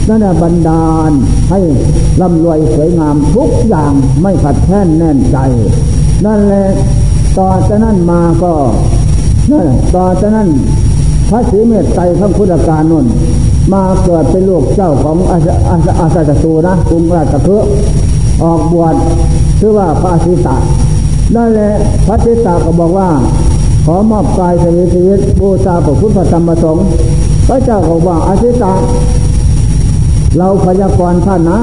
[0.07, 1.11] นั่นแหละบันดาล
[1.49, 1.59] ให้
[2.21, 5.37] ร่ำรวยสวยงามทุกอย่างไม่ขัดแค้นแน่นใจ
[6.25, 6.65] นั่นแหละ
[7.37, 8.53] ต่อจากนั้นมาก็
[9.51, 10.49] นั่นต่อจากนั้น
[11.31, 13.05] พระศรีเมตไตรพระพุทธการนุ่น
[13.73, 15.37] มาเกิดเป็นลูกเจ้าของอา
[15.69, 17.69] อาอาสาจตูนะกรุงราชคฤห์
[18.43, 18.95] ออกบวช
[19.59, 20.57] ชื่อว่าพระศิตา
[21.35, 21.71] นั่นแหละ
[22.07, 23.09] พระศิตาก็บอกว่า
[23.85, 26.85] ขอมอบกายชีวิตชีวิตบูชาพระพุทธธรรมประสงค์
[27.47, 28.73] พระเจ้าก็ว่าอาศิตา
[30.37, 31.59] เราพยากรณ์ท่านนะ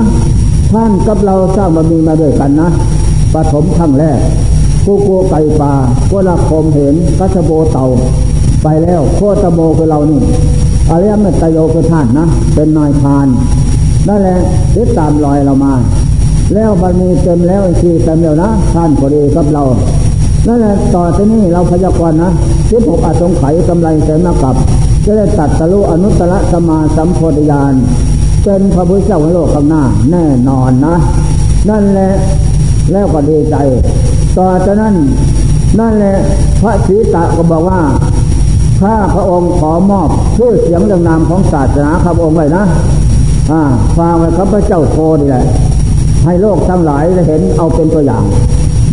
[0.72, 2.68] ท่านกับเราสร้างบารมีมาด้วยกันนะ
[3.34, 4.18] ปฐมครั้งแรก
[4.84, 5.72] กูโกไก่ป่า
[6.10, 7.86] กุลาคมเห็นกัชโบเต่า
[8.62, 10.20] ไปแล้วโคตโมคือเรานี่
[10.90, 13.26] อริยมตโยคือท่านนะ เป็นนายพาน
[14.08, 14.38] นั่นแหละ
[14.74, 15.74] ติดตามรอยเรามา
[16.54, 19.64] แล้วบันมีเต็มแล้วทีเต็มแล้วนะ ท่านพอดีกับเรา
[20.46, 22.30] นั่นแหละต่อที่นี้เราพยากรณ์นะ
[22.68, 24.56] ทิพกอาสงไขยกำไรเสนากับ
[25.04, 27.74] จะได้ตัดสรุอนุตตรสมาสัมโพธิญาณ
[28.44, 30.96] เป็นพระพุทธเจ้าโลกข้างหน้า แน่นอนนะ
[31.68, 32.10] นั่นแหละ
[32.92, 33.56] แล้วก็ดีใจ
[34.38, 34.94] ต่อจากนั้น
[35.78, 36.16] นั่นแหละ
[36.62, 37.80] พระศีตะก็บอกว่า
[38.80, 42.64] ข้าพระองค์ขอมอบชื่อเสียงเรื่องนามของศาสนาข้าพระองค์ไว้นะ
[43.50, 43.60] อ่า
[43.96, 45.44] ฟังไว้ข้าพระเจ้าโทนี่แหละ
[46.24, 48.24] ให้โลกทั้งหลายได้เห็นเอาเป็นตัวอย่าง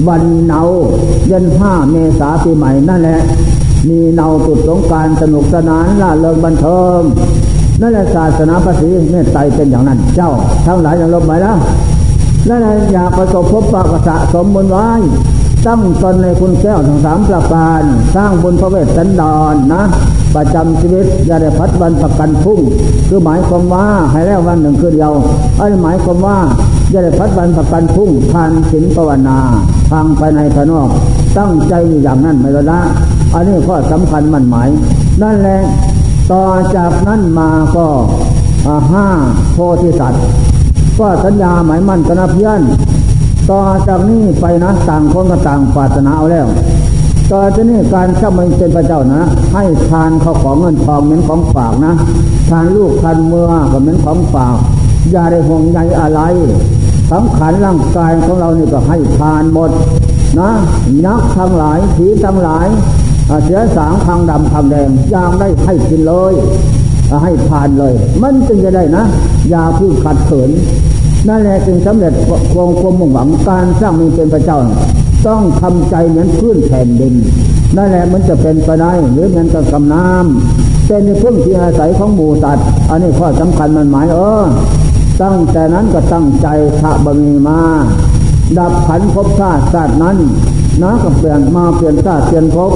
[0.07, 0.61] วันเนา
[1.27, 3.19] เย็นห้าเมษาปีใหม่นั่นแหละ
[3.89, 7.01] มีเนาจุดสงการสนุกสนานล่าเริงบันเทิง
[7.81, 10.31] นั่นแหละศาสนาภาษีเมตไตรเป็นอย่างนั้น เจ้า
[10.65, 11.57] ทั้งหลายจะลบไปแล้ว
[12.49, 14.88] นั่นแหละอยากประสบพบปะกษะสมบุญไว้
[15.68, 17.82] ตั้งตนในคุณแก้วทั้งสามประการ
[18.16, 19.84] สร้างบุญพระเวทสันดอนนะ
[20.36, 22.59] ประจำชีวิตอย่าได้พัดวันประกันพุ่ง
[23.07, 25.13] คือหมายความว่าให้แล้ววันหนึ่งคือเดียว
[25.57, 26.38] ไอันหมายความว่า
[26.91, 29.38] อย่าได้พัดวันประกันพุ่งทานศีลภาวนา
[29.91, 30.89] ทางภายในภายนอก
[31.38, 32.80] ตั้งใจอยู่อย่างนั้นไม่ละ
[33.34, 34.70] อันนี้ข้อสำคัญมั่นหมาย
[35.22, 35.59] นั่นแหละ
[36.32, 36.43] ต่อ
[36.76, 37.88] จากนั้นมาก็
[38.91, 39.05] ห้า
[39.53, 40.24] โพธิสัตว์
[40.99, 42.61] ก็สัญญาหมายมั่นกันะเพื่อน
[43.51, 46.47] ต่อจากนี้ไปนะต่างคนก็ต่างปรารถนาเอาแล้ว
[47.31, 49.21] ต่อจากนี้การข้ามันเป็นพระเจ้านะ
[49.53, 51.93] ให้ทานเขาของเงินทองเหมือนของฝากนะ
[52.49, 54.57] ทานลูกทานเมื่อก็เหมือนของฝาก
[55.11, 56.21] อย่าได้ห่วงใยอะไร
[57.11, 59.71] สังขารร่างกายของเรานี่ก็ให้ทานหมด
[60.39, 60.49] นะ
[61.05, 62.67] นักทั้งหลายผีทั้งหลาย
[63.43, 66.33] เสือสางทางดำทางแดงยางได้ให้กินเลย
[67.23, 69.03] ให้ทานเลย มันจึงจะได้นะ
[69.49, 70.51] อย่าพึ่งขัดเขิน
[71.28, 72.13] นั่นแหละจึงสำเร็จ
[72.51, 74.59] ควงความมุ่งหวังการสร้างมีเป็นพระเจ้า
[75.28, 77.13] ต้องทำใจเหมือนพื้นแผ่นดิน
[77.76, 84.43] นั่นแหละมันจะเป็นไปได้หรือเหมือนกับกำน้ำเป็นพึ่งที่อาศัยของหมูสัตว์ อันนี้ข้อสำคัญมันหมายเออ
[85.21, 86.47] ตั้งแต่นั้นก็ตั้งใจ
[86.80, 87.59] ทะบมีมา
[88.57, 90.17] ดับขันภพชาติชาตินั้น
[90.82, 92.71] นะก็เปลี่ยนมาเปลี่ยนชาติเปลี่ยนภพ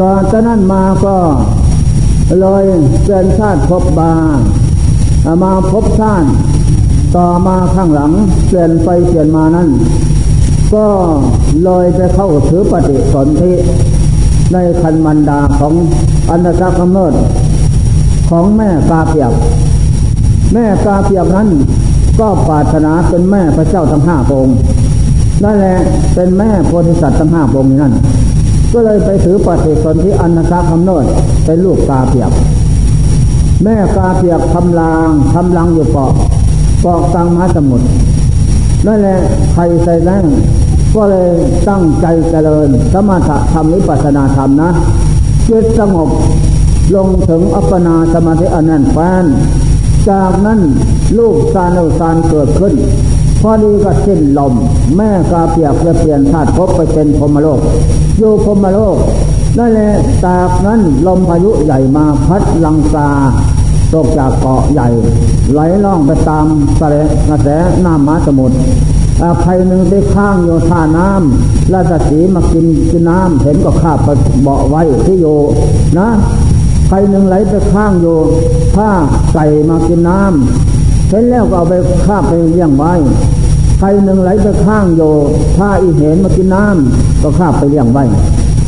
[0.00, 1.16] ต่อจากนั้นมาก็
[2.40, 2.64] เลย
[3.02, 4.12] เปลี่ยนชาติพบบา
[5.42, 6.28] มาพบชาติ
[7.16, 8.12] ต่อมาข้างหลัง
[8.46, 9.68] เปลี่ยนไปเปลี่ยนมานั้น
[10.74, 10.86] ก็
[11.64, 13.52] เลยไปเข้าถือปฏิสนธิ
[14.52, 15.72] ในคันมันดาของ
[16.30, 17.12] อันตรกำเนิด
[18.30, 19.32] ของแม่กาเปียก
[20.52, 21.48] แม่กาเปียกนั้น
[22.20, 24.48] ก็ปรารถนาเป็นแม่พระเจ้าทั้งห้าพง
[25.44, 25.76] นั่นแหละ
[26.14, 27.92] เป็นแม่โพธิสัตว์ทั้งห้าพงนั่น
[28.74, 31.04] ก็เลยไปถือปฏิสนธิอันนาคำโนด
[31.44, 32.32] เป็นลูกกาเปียก
[33.62, 36.12] แม่กาเปียกทำลางทำลังอยู่เกาะ
[36.82, 37.86] เกาะกลางมหาสมุทร
[38.86, 39.18] นั่นแหละ
[39.52, 40.24] ใครใส่แรง
[40.94, 41.30] ก็เลย
[41.68, 44.70] ตั้งใจเจริญ สมถะธรรมนิปัสนาธรรมนะ
[45.48, 46.10] จิตสงบ
[46.94, 49.24] ลงถึงอัปปนาสมาธิอนันต์แฟน
[50.10, 50.60] จากนั้น
[51.18, 52.74] ลูกซานเอาซานเกิดขึ้น
[53.46, 54.54] พอดีก็สิ้นลม
[54.96, 57.60] แม่กาเปียกจะเปลี่ยนธาตุพบไปเป็นพมโลก
[58.18, 58.96] อยู่พมโลก
[59.58, 59.92] นั่นแหละ
[60.24, 63.10] ตากนั้นลมพายุใหญ่มาพัดลังกา
[63.92, 64.88] ตกจากเกาะใหญ่
[65.52, 66.46] ไหลล่องไปตาม
[66.80, 66.82] ก
[67.30, 67.48] ระแส
[67.84, 68.56] น้ำมาสมุทร
[69.42, 74.08] ภัยหนึ่งได้ข้างโยธาน้ำราชสีมากินกินน้ำเห็นก็ข้าไป
[74.42, 75.26] เบาไว้ที่โย
[75.98, 76.08] นะ
[76.90, 78.06] ภัยหนึ่งไหลไปข้างโย
[78.76, 78.90] ผ้า
[79.34, 80.63] ไก่มากินน้ำ
[81.14, 81.74] เห็นแล้วก็เอาไป
[82.06, 82.92] ข้าไปเลี้ยงไว้
[83.78, 85.02] ใครหนึ่งไหลไปข้างโย
[85.56, 88.04] ถ้าอีเห็นมากินน้ำก็ข้าไปเลี้ยงไว้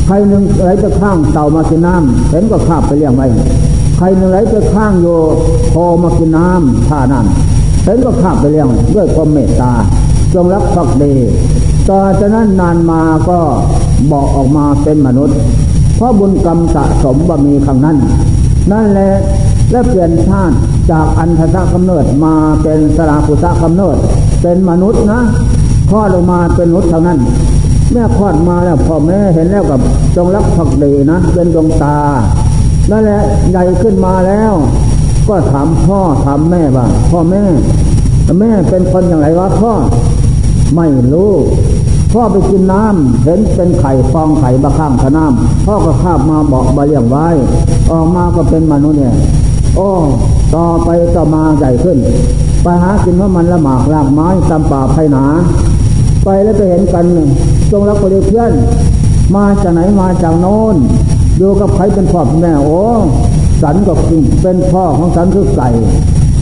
[0.06, 3.26] ใครหนึ่งไหลไปข้างเต่ามากินน้ำเห็นก็ข้าไปเลี้ยงไว้
[3.96, 5.06] ใครหนึ่งไหลไปข้างโย
[5.70, 7.26] โคมากินน้ำท่านั้น
[7.84, 9.72] เห็นก็ข้าไปเลี้ยงด้วยความเมตตา
[10.34, 11.14] จงรักภักดี
[11.88, 13.38] ต่อจากนั้นนานมาก็
[14.12, 15.36] บอกออกมาเป็นมนุษย์
[15.96, 17.96] เพราะบุญกรรมสะสมบ่มีครั้งนั้น
[18.72, 19.12] นั่นแหละ
[19.70, 20.56] และเปลี่ยนชาติ
[20.90, 23.96] จากอันทะกำเนิดมาเป็นสราภุษะกำเนิด
[24.42, 25.20] เป็นมนุษย์นะ
[25.90, 27.18] คลอดออกมาเป็นมนุษย์เท่านั้น
[27.92, 29.80] แม่คลอดมาแล้วพ่อแม่เห็นแล้วกับ
[30.16, 31.96] จงรักภักดีนะเป็นดวงตา
[32.90, 34.52] นั่นแหละใหญ่ขึ้นมาแล้ว
[35.28, 37.44] ก็ถามพ่อถามแม่ว่าพ่อแม่
[38.40, 39.72] แม่เป็นคนอย่างไรวะพ่อ
[40.76, 41.32] ไม่รู้
[42.12, 47.26] พ่อไปกินน้ำเห็นเป็นไข่ฟองไข่บะข้างขน้ำพ่อก็คาบมาบอกบาเลี้ยงไว้
[47.90, 49.14] ออกมาก็เป็นมนุษย์เนี่ย
[49.76, 49.88] โอ้
[50.54, 51.98] ต่อไปต่อมาใหญ่ขึ้น
[52.62, 55.24] ไปหากินว่ามันละหมากรากไม้ตำป่าไผ่หนา
[56.24, 57.04] ไปแล้วไปเห็นกัน
[57.70, 58.52] จงรักคนเพื่อน
[59.34, 60.76] มาจากไหนมาจากโน้น
[61.38, 62.80] อยู่กับใครเป็นพ่อเป็นแม่โอ้
[63.62, 63.92] สันก็
[64.42, 65.68] เป็นพ่อของสันคือไก่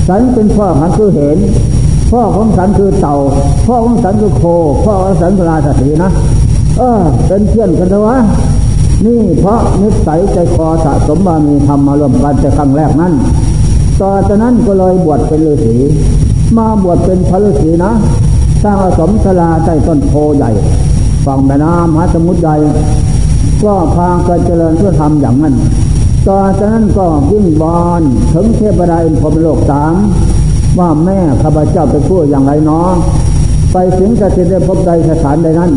[0.09, 1.39] สันเป็นพ่อของคือเห็น
[2.11, 3.17] พ่อของสันคือเต่า
[3.67, 4.43] พ่อของสันคือโค
[4.85, 6.11] พ่อของสันคือราชสีนะ
[6.79, 8.17] เออเป็นเพื่อนกันเถอะวะ
[9.05, 13.13] นี่เพราะนิสัยใจคอสะสมบามีทำมารวมกันแต่ครั้งแรกนั้น
[14.01, 15.77] ต่อจากนั้นก็เลยบวชเป็นฤาษี
[16.57, 17.93] มาบวชเป็นพระฤาษีนะ
[18.63, 20.51] สร้างอาสมศลาใต้ต้นโพใหญ่
[21.27, 22.57] ฝั่งแม่น้ำมหาสมุทรใหญ่
[23.65, 25.55] ก็พากันเจริญเพื่อทำอย่างนั้น
[26.29, 28.03] ต่อจากนั้นก็วิ่งบอล
[28.33, 29.95] ถึงเทพดาอินพรมโลกสาม
[30.79, 32.91] ว่าแม่ข้าพเจ้าไปพูดอย่างไรเนาะ
[33.73, 35.71] ไปสิงสถิตในภพใดสถานใดนั้น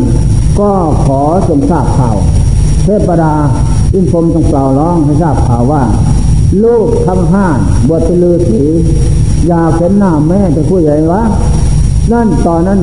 [0.60, 0.70] ก็
[1.04, 2.18] ขอทรงทราบข่าว
[2.88, 3.34] ทพดา
[3.94, 5.82] อินพรมต้องกล่าร้องให้ทราบข่าวว่า
[6.62, 7.58] ลูกทำห้าน
[7.88, 8.62] บวชเป็นฤาษี
[9.48, 11.22] อยากเห็นหน้าแม่จะพูดใหญ่วะ
[12.12, 12.80] นั่นตอนนั้น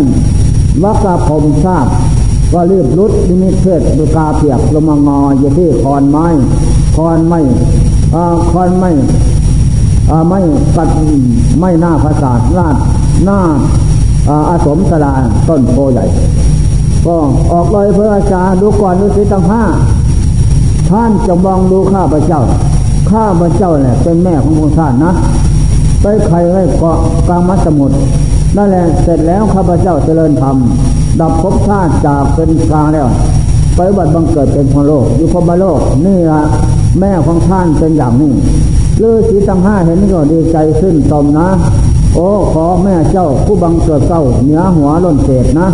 [0.83, 1.85] วักกาผมทราบ
[2.51, 6.27] ก็รีบรุดนิมิตเทศดูกาเปียกลงมางออยู่ที่คอนไม้
[6.95, 7.39] คอนไม้
[8.51, 8.89] คอนไม้
[10.29, 10.39] ไม่
[10.75, 10.89] กัด
[11.59, 12.75] ไม่หน้าภาษาลาด
[13.25, 13.39] หน้า
[14.49, 15.11] อาสมสลา
[15.47, 16.05] ต้นโพใหญ่
[17.05, 17.15] ก็
[17.51, 19.63] ออกเลยเพื่ออาจารย์ดูก่อนดูสิตั้งห้า
[20.89, 22.41] ท่านจะมองดูข้าพระเจ้า
[23.11, 25.13] ข้าพระเจ้าแหละเป็นแม่ของพระท่านนะ
[26.01, 27.97] ไปใครไว้เกาะกลางมัสมุทร
[28.55, 30.57] นั่นแหละเสร็จแล้วข้าพเจ้าเจริญธรรม
[31.19, 33.07] ดับภพชาติจากเป็นกลางแล้ว
[33.75, 36.41] ไปบัดบังเกิดเป็นพโลกอยู่พมโลกนี่ละ
[36.99, 38.31] แม่ของท่านเป็นอย่างนี้
[39.01, 41.47] ฤาษีตั้งห้าเห็นก็ดีใจขึ้นตอมนะ
[42.13, 45.67] โอ้ขอแม่เจ้าผู้บังเกิดเก้าเหนือหัวล้นเศษนะ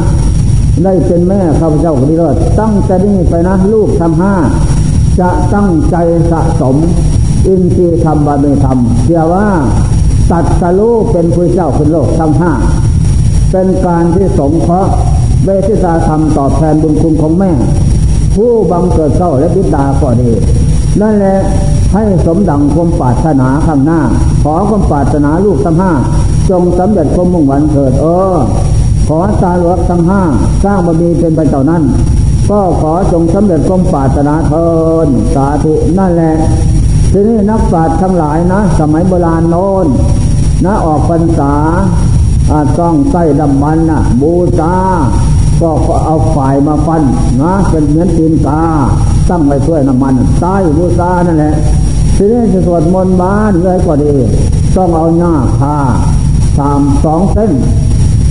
[0.83, 4.33] ได้เป็นแม่ข้าพเจ้าดีเลิศตั้งแต่นี้ไปนะลูกทำห้า
[5.19, 5.95] จะตั้งใจ
[6.31, 6.75] สะสม
[7.47, 9.47] อินทรีย์ธรรมบารมีธรรมเชื่อว่า
[10.31, 12.51] ตัดสลูเป็นผู้เจ้าคุณโลกทั้งห้า
[13.51, 14.91] เป็นการที่สงเคราะห์
[15.43, 17.51] เวทิสาธรรมตอบแทนบุญคุณของแม่
[18.35, 20.31] ผู้บังเกิดเก้าและบิดาก็ดี
[21.01, 21.37] นั่นแหละ
[21.93, 23.99] ให้สมดังความปรารถนาข้างหน้า
[24.43, 25.91] ขอความปรารถนาลูกทั้งห้า
[26.49, 28.35] จงสำเร็จความมุ่งหวังเถิดเออ
[29.07, 30.21] ขอตาหลวงทั้งห้า
[30.63, 31.83] สร้างบารมีเป็นไปเจ้านั้น
[32.51, 34.69] ก็ขอจงสำเร็จความปรารถนาเถิ
[35.05, 36.35] ดสาธุนั่นแหละ
[37.11, 39.85] ทีนี้นักปราชญ์ทั้งหลายนะ สมัยโบราณโน้น
[40.65, 41.53] นะออกพรรษา
[42.79, 44.75] ต้องใส่ดำมันนะบูชา
[45.61, 45.69] ก็
[46.05, 47.03] เอาฝ่ายมาฟัน
[47.41, 48.63] นะเป็นเหมือนตีนกา
[49.29, 51.53] ตั้งไว้เพื่อน้ำมันใต้บูชานั่นแหละ
[52.15, 54.13] ทีนี้จะสวดมนต์บ้านเลยก็ดี
[54.75, 55.77] ต้องเอาหน้าคา
[56.57, 57.51] สามสองเส้น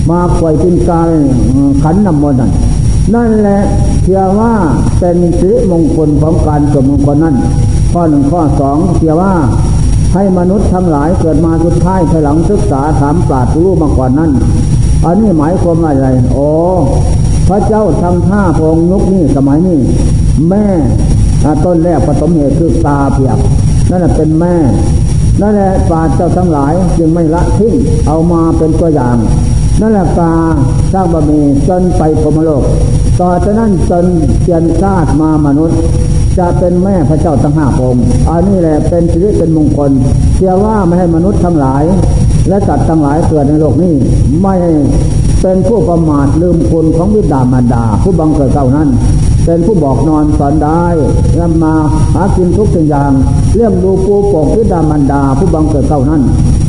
[0.09, 1.01] มาปล่อยตีนกา
[1.83, 2.51] ขันน้ำมนต์นั่น
[3.15, 3.61] นั่นแหละ
[4.03, 4.53] เชื่อว่า
[4.99, 7.35] เป็นสิริมงคลของการสวดมงคลนั้น
[7.91, 9.33] ข้อหนึ่งข้อสองเชื่อว่า
[10.13, 14.31] ให้มนุษย์ทั้งหลายเกิดมาสุดท้ายภายหลังศึกษาถามปราดรู้มาก่อนนั้น
[15.05, 16.47] อันนี้หมายความว่าอะไร โอ้
[17.47, 19.79] พระเจ้าทำท่าพงนุกนี่สมัยนี้
[20.49, 20.65] แม่
[21.65, 23.37] ต้นแรกปฐมเหตุคือตาเพียก
[23.89, 24.55] นั่นแหละเป็นแม่
[25.41, 27.73] นั่นแหละปราดเจ้าทั้งหลายจึงไม่ละทิ้ง
[28.07, 29.17] เอามาเป็นตัวอย่าง
[29.81, 30.33] นั่นแหละตา
[30.93, 32.63] สร้างบะมีจนไปพมโลก
[33.19, 34.05] ต่อจากนั้นจน
[34.41, 35.79] เปลี่ยนชาติมามนุษย์
[36.37, 39.91] จะเป็นแม่พระเจ้าทั้งห้าองค์อันนี้แหละเป็นชีวิตเป็นมงคล
[40.35, 41.83] เชื่อว่าไม่ให้มนุษย์ทั้งหลาย
[42.49, 43.93] และสัตว์ทั้งหลายเกิดในโลกนี้
[44.41, 44.55] ไม่
[45.41, 48.89] เป็นผู้ประมาทลืมคุณของวิดามารดา ผู้บังเกิดเก่านั้น
[49.45, 50.85] เป็นผู้บอกนอนสอนได้
[51.39, 51.73] นำมา
[52.13, 53.11] หากินทุกสิ่งอย่าง
[53.53, 56.21] เลี้ยงดูปูปกวิดามารดา ผู้บังเกิดเก่านั้น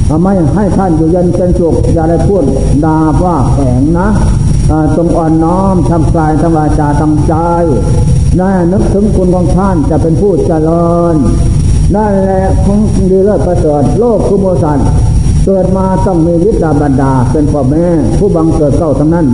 [0.09, 2.43] ทำไมให้ท่านอยู่เย็นเป็นสุขอย่าได้พูด
[2.85, 4.09] ดาว่าแข็งนะ
[4.97, 7.35] จงอ่อนน้อมทำกายทำวาจาทำใจ
[8.41, 11.15] นั่นนึกถึงคุณของท่านจะเป็นผู้เจริญ
[11.95, 12.79] นั่นแหละของ
[13.11, 14.79] ดีเลิศประเสริฐโลกคุโมสัน
[15.45, 17.87] เกิดมาต้องมีวิตาบรรดาเป็นพ่อแม่
[18.19, 19.27] ผู้บังเกิดเก้าทั้งนั้น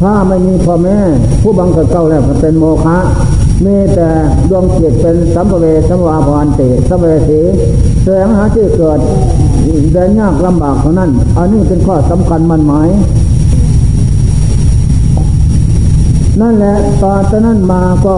[0.00, 0.98] ถ้าไม่มีพ่อแม่
[1.42, 2.98] ผู้บังเกิดเก้าแล้วเป็นโมฆะ
[3.64, 4.08] มีแต่
[4.50, 7.40] ดวงจิตเป็นสัมภเวสัมวาพานติสัมเวสี
[8.02, 8.98] แสงหาที่เกิด
[9.92, 12.88] เดินยากลำบากเท่านั้น อันนี้เป็นข้อสำคัญมันหมาย
[16.40, 18.16] นั่นแหละตอนนั้นมาก็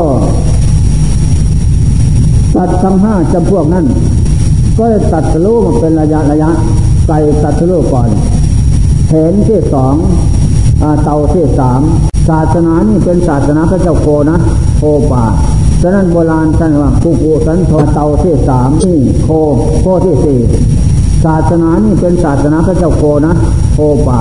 [2.54, 3.86] ตัดทั้งห้าจำพวกนั้น
[4.78, 6.50] ก็ตัดสลูมาเป็นระยะระยะ
[7.06, 8.08] ใส่ตัดสลูก่อน
[9.10, 9.94] เห็นที่สอง
[11.04, 11.80] เตาที่สาม
[12.28, 14.38] ศาสนานี่เป็นศาสนาพระเจ้าโคนะ
[14.78, 15.24] โคป่า
[15.82, 19.28] ฉะนั้นโบราณท่านว่ากูกูสันทเตาที่สามนี่โค
[19.80, 20.40] โคที่สี่
[21.24, 23.32] ศาสนานี่เป็นศาสนาพระเจ้าโคนะ
[23.74, 24.20] โคป่า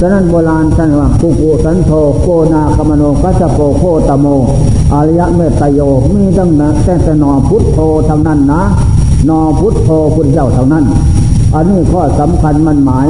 [0.00, 1.90] ฉะนั้นโบราณท่านว่ากุกุสันโธ
[2.22, 4.26] โกนาคมโนกัสโปโคตโม
[4.92, 5.80] อริยเมตโย
[6.14, 8.62] มีตั้งนะแต่แต่นอพุทโธเท่านั้นนะ
[9.28, 10.84] นอพุทโธพุทธเจ้าเท่านั้น
[11.54, 13.08] อันนี้ข้อสำคัญมันหมาย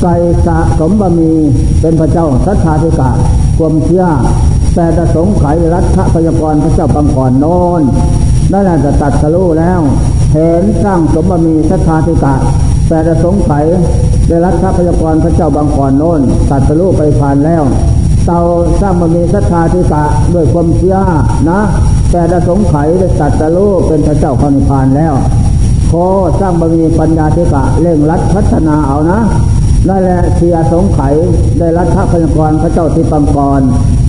[0.00, 0.06] ไก
[0.46, 1.32] สะสมบมี
[1.80, 3.10] เป็นพระเจ้าสัทธาธิกา
[3.58, 4.04] ความเชื่อ
[4.74, 7.46] แต่จะสงไขรัฐพยากรพระเจ้าบังกรโน
[7.80, 7.82] น
[8.52, 9.80] นั่นแหละจะตัดสรู้แล้ว
[10.34, 12.34] เห็นสร้างสมบมีสัทธาธิกา
[12.88, 13.50] แต่จะสงไข
[14.28, 16.20] ได้รับทรัพยากรพระเจ้าบางก่อนโน้น
[16.50, 17.62] ตัดสรู้ไปผ่านแล้ว
[18.26, 18.40] เตา
[18.80, 20.04] สร้างมันมีศรัทธาทิกะ
[20.34, 20.96] ด้วยความเชื่อ
[21.50, 21.60] นะ
[22.10, 25.14] แต่ได้สงไขได้ตัดสรู้เป็นพระเจ้าคนิพานแล้ว
[25.88, 25.92] โค
[26.40, 29.18] สร้างบารมีปัญญาธิกะเร่งรัดพัฒนาเอานะ
[29.88, 31.00] นั่นแหละเสียสงไข
[31.58, 33.62] ได้รัฐพยากรพระเจ้าที่ปังกร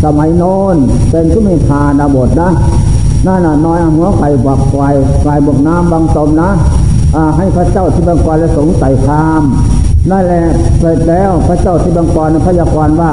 [0.04, 0.76] สมัยโน้น
[1.12, 2.50] เป็นทุมิพานาบทนะ
[3.26, 4.76] นั่นน่ะน้อยหัวไข่บักไฟ
[5.22, 6.50] ไฟบกน้ำบางตมนะ
[7.38, 9.44] ให้พระเจ้าที่บังกรและสงใส่คาม
[10.12, 10.44] นั่นแหละ
[10.80, 13.12] เสร็จแล้วพระเจ้าที่บังกรพยากรว่า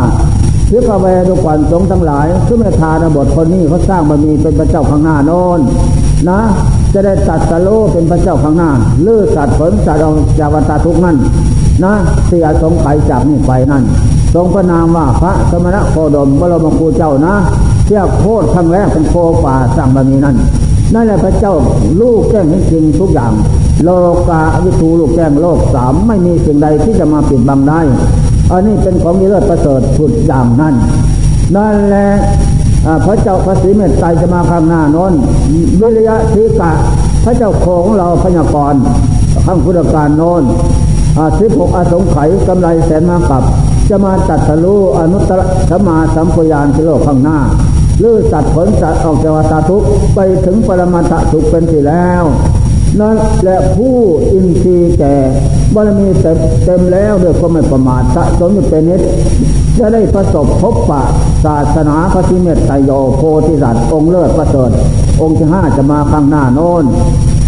[0.66, 5.60] เชื่อกเวดูก่อนสงทั้งหลายซึ่งเมทานบทคนนี้เขาสร้างบารมีเป็นพระเจ้าข้างหน้าโน้น
[6.28, 6.40] นะ
[6.92, 8.70] จะได้ตัดสโลเป็นพระเจ้าข้างหน้า
[9.06, 11.16] ลื้อสัตว์ผลสัตว์ออกจากวัฏทุกนั่น
[11.84, 11.94] นะ
[12.26, 13.84] เสียสงไขจากนี่ไปนั่น
[14.34, 17.34] ทรงพระนามว่าพระสมณะโคดมบรมครูเจ้านะ
[17.84, 19.14] เที่ยโคตรครั้งแรกเป็นโค
[19.44, 20.36] ป่าสร้างบารมีนั่น
[20.94, 21.54] นั่นแหละพระเจ้า
[22.00, 23.32] ลูกแก้งจริงทุกอย่าง
[23.84, 23.88] โล
[24.28, 27.80] กาวิทูลูกแก้งโลกสามไม่มีสิ่งใดที่จะมาปิดบังได้
[28.50, 30.74] อันนี้เป็นของเลิศประเสริฐสุดอย่างนั้น
[31.56, 32.08] นั่นแหละ
[33.04, 35.12] พระเจ้าพระศรีเมตไตรจะมาข้างหน้านน
[35.80, 36.72] วิริยะทิกะ
[37.24, 38.74] พระเจ้าโคของเราพญากร
[39.44, 40.42] ข้างพุทธการโนน
[41.38, 43.42] สิบหกอสงไขยกำไรแสนมากับ
[43.88, 45.40] จะมาตัดทะลุอนุตตร
[45.70, 47.38] สมาสัมพยานที่โลกข้างหน้า
[48.02, 49.82] ลื้อสัตว์ผลสัตว์ออกจากวัฏทุก
[50.14, 52.24] ไปถึงปรมาตะทุกเป็นที่แล้ว
[53.00, 53.96] นั่นและผู้
[54.32, 55.14] อินทรีย์แก่
[55.74, 59.00] บารมีเต็มเต็มแล้วด้วยความไม่ประมาทสะสมอยู่เป็นนิด
[59.78, 61.02] จะได้ประสบพบปะ
[61.44, 64.70] ศาสนาพระสิเมตไตโยโพธิสัตว์องค์เลิศประเสริฐ
[65.22, 66.84] องค์ที่ห้าจะมาข้างหน้าโน้น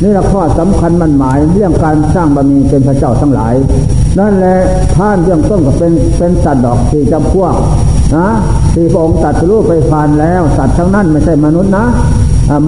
[0.03, 3.55] นี่ละข้อสำคัญมันหมายเรื่องการสร้างบารมีเป็นพระเจ้าทั้งหลาย
[4.19, 4.57] นั่นแหละ
[4.97, 7.55] ท่านเรื่องต้นก็เป็นเป็นสัตว์ดอกสี่จำพวก
[8.15, 8.29] นะ
[8.75, 11.87] ที่พระองค์ตัดรูปไปพานแล้วสัตว์ทั้งนั้นไม่ใช่มนุษย์นะ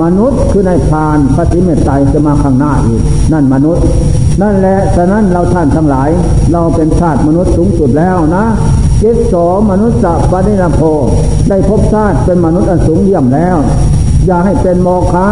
[0.03, 3.85] มนุษย์คือในพานพระสิเมตไตรจะมาข้างหน้าอีกนั่นมนุษย์
[4.43, 6.11] นั่นแหละฉะนั้นเราท่านทั้งหลาย
[6.53, 8.45] เราเป็นชาติมนุษย์สูงสุดแล้วนะ
[8.99, 9.35] เจิตโส
[9.71, 10.81] มนุษย์จะปฏินโพ
[11.49, 13.57] ได้พบชาติเป็นมนุษย์อันสูงเยี่ยมแล้ว
[14.27, 15.27] อย่าให้เป็นโมฆะ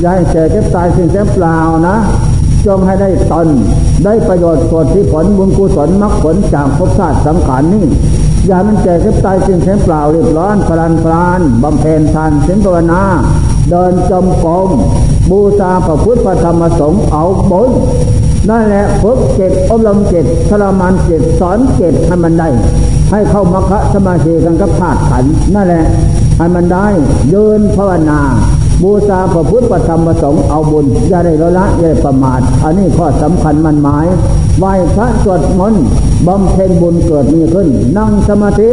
[0.00, 1.58] อย่าให้แก่เจ็บตายสิ่งแสเปล่า
[1.88, 1.96] นะ
[2.66, 3.48] จงให้ได้ตน
[4.04, 7.84] ได้ประโยชน์ส่วนที่ผลบุญกุศลมรรคผลจากภพชาติสังขารนี้
[8.46, 13.02] อย่ามันแก่เจ็บตายสิ่งแสเปล่าเรียบร้อนพลันพลานบำเพ็ญทานสิงภาวนา
[13.70, 14.68] เดินจมกรม
[15.30, 17.70] บูชาพระพุทธพระธรรมสงฆ์เอาบน
[18.48, 22.48] นั่นแหละฝึกเจ็ดอบรมเจ็ดทรมานเจ็ดสอนเจ็ดให้มันได้
[23.10, 25.24] ให้เข้ามรรคสมาธิกันกับธาตุขัน
[25.54, 25.84] นั่นแหละ
[26.38, 26.86] ให้มันได้
[27.32, 28.20] ยืนภาวนา
[28.82, 34.06] บูชาพระพุทธธรรมประสงค์เอาบุญอย่าได้ละละอย่าได้ประมาท อันนี้ข้อสำคัญมันหมาย
[34.58, 35.84] ไหว้พระสวดมนต์
[36.26, 38.70] บำเพ็ญบุญเกิดมีขึ้น นั่งสมาธิ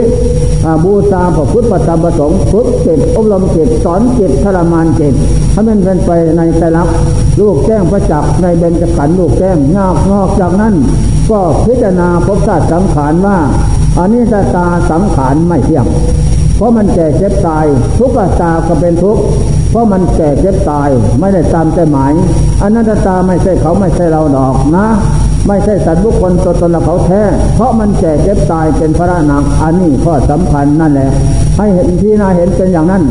[0.83, 5.13] บูชาพระพุทธธรรมประสงค์ฝึกจิตอบรมจิตสอนจิตทรมานจิต
[5.51, 6.87] ให้มันเป็นไปในใจรัก
[7.39, 10.75] ลูกแจ้งประจักษ์ในเบญจขันธ์ลูกแจ้งงอกงอกจากนั้น
[11.29, 13.37] ก็พิจารณาพบศาสตร์สังขารว่า
[13.97, 15.85] อันนี้ตาตาสังขารไม่เที่ยง
[16.55, 17.65] เพราะมันแก่เจ็บตาย
[17.97, 19.23] ทุกขตาก็เป็นทุกข์
[19.69, 20.89] เพราะมันแก่เจ็บตาย
[21.19, 22.13] ไม่ได้ตามใจหมาย
[22.61, 24.87] อันนั้นตาไม่ใช่เขาไม่ใช่เราดอกนะ
[25.47, 27.21] ไม่ใช่สัตว์บุคคลตัวตนเราเขาแท้
[27.55, 31.09] เพราะมันแก่เจ็บตายเป็นพระนางอันนี้ข้อสำคัญนั่นแหละ
[31.57, 33.03] ให้เห็นที่นาเห็นเป็นอย่างนั้น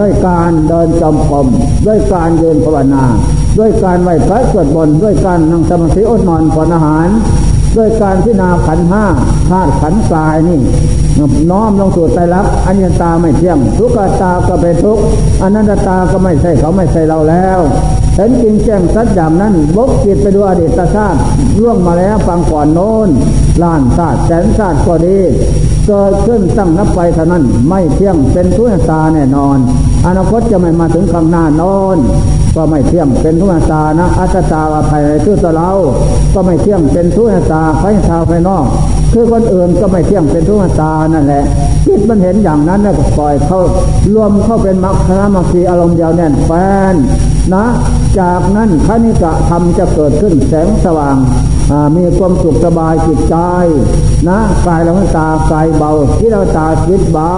[0.00, 1.46] ด้วยการเดินจมกรม
[1.86, 3.04] ด้วยการเดินภาวนา
[3.58, 7.08] ด้วยการไหว้พระสวดมนต์ด้วยการนั่งสมาธิอดนอนผ่อนอาหาร
[7.76, 9.04] ด้วยการพิจารณาขันห้า
[9.50, 10.60] ธาตุขันกายนี่
[11.50, 14.98] น้อมลงสู่ใจรักอัญญตาไม่เที่ยง ทุกขตาก็เป็นทุก
[15.42, 17.60] อนันตตาก็ไม่ใช่เขาไม่ใช่เราแล้ว
[18.16, 21.18] เห็นจริงแจ้งสัจอย่างนั้นบกจิตไปดูอดีตชาติ
[21.58, 23.08] ล่วงมาแล้วฟังก่อนโน้น
[23.62, 25.18] ล้านชาติแสนชาติก็ดี
[25.86, 29.58] เกิดขึ้นตั้งนับไปเท่านั้นไม่เที่ยงเป็นทุกขตาแน่นอน
[30.06, 31.96] อนาคตจะไม่มาถึงข้างหน้านอน
[32.54, 35.70] ก็ไม่เที่ยงเป็นทุกขตานะอัตตาภายในชื่อตัวเรา
[36.34, 37.98] ก็ไม่เที่ยงเป็นทุกขตาภายใน
[38.30, 38.64] ภายนอก
[39.12, 41.44] คือคนอื่นก็ไม่เที่ยงเป็นทุกขตานั่นแหละ
[41.86, 43.60] จิตมันเห็นอย่างนั้นแล้วก็ปล่อยเข้า
[44.14, 44.96] รวมเข้าเป็นมรรค
[45.34, 46.50] มรรคีอารมณ์เดียวแน่นแฟ
[46.92, 46.94] น
[47.54, 47.64] นะ
[48.18, 51.16] จากนั้นคณิกะธรรมจะเกิดขึ้นแสงสว่าง
[51.96, 53.36] มีความสุขสบายจิตใจ
[54.28, 57.32] นะกายเราตากายเบาที่เราตาจิตเบา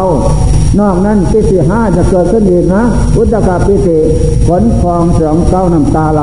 [0.81, 2.83] นอกนั้นปิติห้าจะเกิดขึ้นอีกนะ
[3.17, 3.99] อุตกาปิติ
[4.47, 6.23] ฝนฟองเสียงเก้าน้ำตาไหล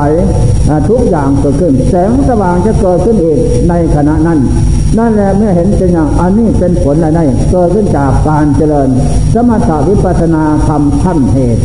[0.90, 3.40] ทุกอย่างเกิดขึ้น แสงสว่างจะเกิดขึ้นอีก
[3.70, 4.40] ในขณะนั้น
[4.98, 7.20] นั่นแหละเมื่อเห็นเป็นอย่างอันนี้เป็นผลอะไร
[7.52, 8.90] เกิดขึ้นจากการเจริญ
[9.34, 11.62] สมถาวิปัสนาธรรมขั้นเหตุ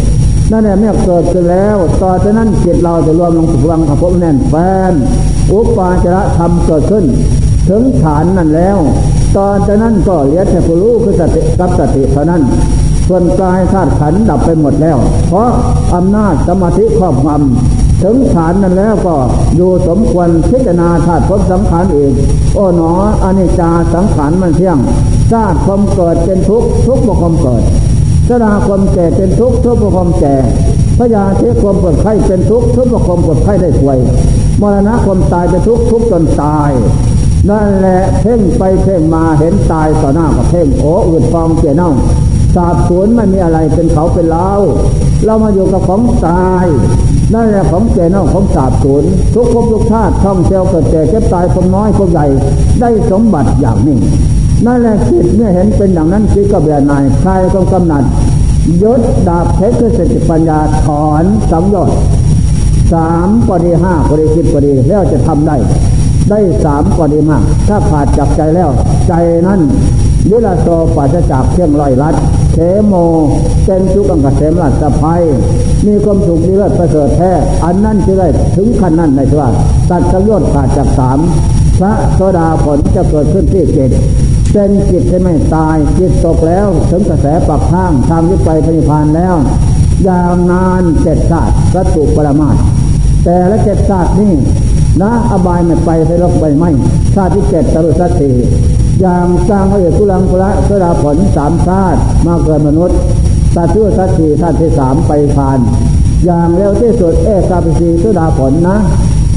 [0.51, 4.55] นั่นแหละเมื่อเกิดขึ้นแล้ว ต่อจากนั้นจิตเราจะรวมลงสู่วังขพแน่นแฟ
[4.91, 4.93] น
[5.53, 7.05] อุปาจระธรรมเกิดขึ้น
[7.69, 8.79] ถึงฐานนั่นแล้ว
[9.37, 12.43] ตอนจากนั้นก็เหลือแต่ผู้รู้คือสติกับสติเท่านั้น
[13.09, 14.97] ส่วนกายธาตุขันดับไปหมดแล้ว
[15.29, 15.49] เพราะ
[15.95, 19.15] อำนาจสมาธิครอบงำถึงฐานนั้นแล้วก็
[19.57, 22.13] อยู่สมควรพิจารณาธาตุพบสังขารเอง
[22.55, 22.93] โอ้หนอ
[23.25, 24.79] อนิจจาสังขารมันเที่ยง
[25.33, 27.63] ธาตุความเกิดเป็นทุกข์ทุกข์บ่ความเกิด
[28.29, 30.35] สราความแก่เป็นทุกข์ทุกข์บ่ความแก่
[30.99, 33.99] พยาเทความปวดไข้เป็นทุกข์ทุกข์บ่ความปวดไข้ได้ป่วย
[34.61, 36.71] มรณะความตายเป็นทุกข์ทุกข์จนตาย
[37.51, 41.93] นั่นแหละเพ่งไปเพ่งมาเห็นตายต่อหน้าก็เพ่งโอ้อืดฟองเจียเน่า
[42.55, 44.51] สาบสูญไม่มีอะไรเป็นเขาเป็นเรา
[45.25, 46.67] เรามาอยู่กับของตาย
[47.35, 52.27] นั่นแหละของเจเน่าของสาบสูญทุกภพทุกชาติท่องเที่ยวเกิดแก่เจ็บตายคนน้อยคนใหญ่
[52.81, 53.99] ได้สมบัติอย่างนี้
[54.67, 58.05] นั่นแหละจิตเมื่อเห็นเป็นอย่างนั้นจิตก็เบียนายใครก็กำหนัด
[58.83, 61.99] ยศดาบเพชรสติปัญญาถอนสังยชน์
[62.93, 65.57] สามก็ดีห้าก็ดีสิบก็ดีแล้วจะทำได้
[66.31, 68.71] ได้สามก็ดีมาก ถ้าขาดจากใจแล้ว
[69.09, 69.13] ใจ
[69.47, 69.61] นั้น
[70.31, 72.15] นิลาโตปัจจากเที่ยงลอยลัด
[72.53, 72.95] เขโม
[73.65, 75.23] เป็นทุกังกเสมรัตภัย
[75.87, 77.33] มีความสุขดีเลิศประเสริฐแท้
[77.65, 79.51] อันนั้นจะได้ถึงขั้นนั้นในที่ว่า
[79.91, 81.19] ตัดสังโยชน์ขาดจากสาม
[81.79, 83.91] พระโสดาผลจะเกิดขึ้นที่เจ็ด
[84.53, 89.35] เป็นจิตที่ไม่ตาย จิตตกแล้ว ถึงกระแสปรับข้างทางยึดไปพนิพานแล้ว
[90.09, 92.57] ยาวนานเจ็ดศาสตร์สัตุปรมาต
[93.25, 94.33] แต่ละเจ็ดศาสตร์นี่
[95.03, 96.71] นะอบายไม่ไปไปรกไปไม่
[97.15, 98.31] ชาติที่เจ็ดตรุสัตติ
[99.01, 102.99] อย่างสร้างพระเอกกุลังกุละสดาผลสามชาติมาเกิดมนุษย์
[103.57, 105.59] ตัดชั่วสัตติชาติที่สามไปผ่าน
[106.25, 108.77] อย่างเร็วที่สุดเอกาปิสีสดาผลนะ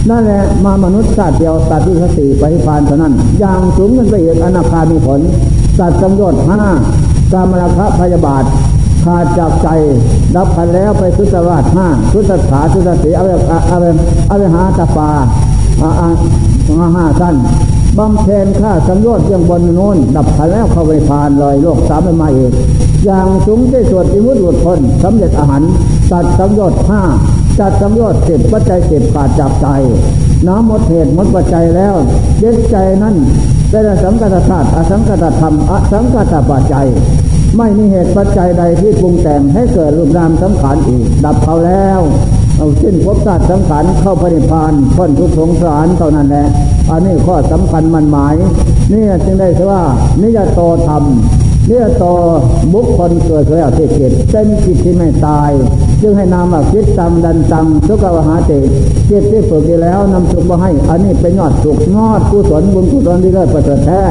[0.09, 5.19] นั่นแหละมามนุษย์ชาติเดียวตัดที่สติไปผ่านเท่านั้น อย่างสูงขึ้นไปอีกอนาคามีผล
[5.79, 6.59] ตัดสังโยชน์ห้า
[7.33, 8.43] กามราคะพยาบาท
[9.05, 9.67] ขาดจากใจ
[10.35, 13.29] ดับพันแล้วไปสุตวาสห้าสุตขาสุตสีเอาไป
[13.67, 13.85] เอาไป
[14.27, 15.09] เอาไปหาตาปา
[15.81, 17.35] อาอาห้าสั้น
[17.97, 22.53] บำเพ็ญข้าสังโยชน์ยังบนโน้นดับพันแล้วเข้าไปผ่านลอยโลกสามไปมาเอก
[23.05, 25.61] อย่างสูงที่สุดอิมุตหลุดพ้นสำเร็จอาหาร
[26.11, 27.01] ตัดสังโยชน์ห้า
[27.59, 29.67] จัดสังโยชน์สิบปัจจัยสิบขาดจากใจ
[30.47, 31.95] น้ำหมดเหตุหมดปัจจัยแล้ว
[32.39, 33.15] เย็ดใจนั้น
[33.71, 36.87] ได้สังกัตธาตุอสังกัตธรรมอสังกัตปัจจัย
[37.57, 41.99] ไม่มีเหตุปัจจัยใดที่ปรุงแต่งให้เกิดรูปนามสังขารอีก ดับเขาแล้ว
[42.57, 46.47] เอาสิ้นภพศาสตร์สังขารเข้าพริพานพ้นทุกสงสารเท่านั้นแหละ
[46.89, 48.35] อันนี้ข้อสำคัญมันหมาย
[48.91, 49.81] นี่จึงได้ชื่อว่า
[50.21, 51.03] นิยโตธรรม
[51.69, 52.03] นิยโต
[52.73, 55.51] บุคคลเกิดแล้วที่จิตเป็นจิตที่ไม่ตาย
[56.01, 58.51] จึงให้นามว่าคิดตังดันตังทุกขวหาเต
[59.09, 64.01] จิตที่ฝึกดีแล้วนำสุขมาให้ อันนี้เป็นยอดสุขยอดกุศลบุญกุศลที่เลิศประเสริฐแท้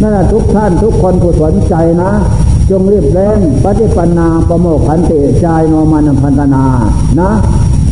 [0.00, 2.10] นั่นแหละทุกท่านทุกคนผู้สนใจนะ
[2.70, 6.64] จงรีบเร่งปฏิปันนาประโมกขันติใจโนมันพันธนา
[7.20, 7.30] นะ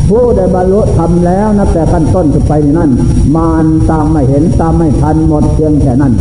[0.09, 2.91] ผู้ได้บรรลุทำแล้วนับแต่ขั้นต้นจะไปนั่น
[3.35, 6.13] มานตามไม่เห็นตามไม่ทันหมดเพียงแค่นั้น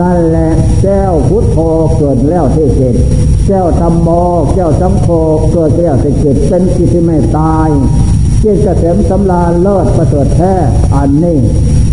[0.00, 0.48] นั่นแหละ
[0.82, 1.58] แก้วพุทโธ
[1.96, 2.96] เกิดแล้วที่เกิด
[3.52, 4.08] แก้วธรรมโม
[4.54, 5.08] แก้วสังโฆ
[5.52, 7.68] เกิดแล้วที่เกิดเป็นจิตที่ไม่ตาย
[8.42, 10.54] จิตเกษมสำราญเลิศประเสริฐแท้
[10.94, 11.38] อันนี้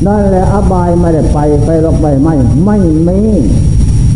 [0.05, 2.35] นั่นแหละอบายไม่ได้ไปไปลกไปไม่
[2.65, 2.77] ไม่
[3.07, 3.19] มี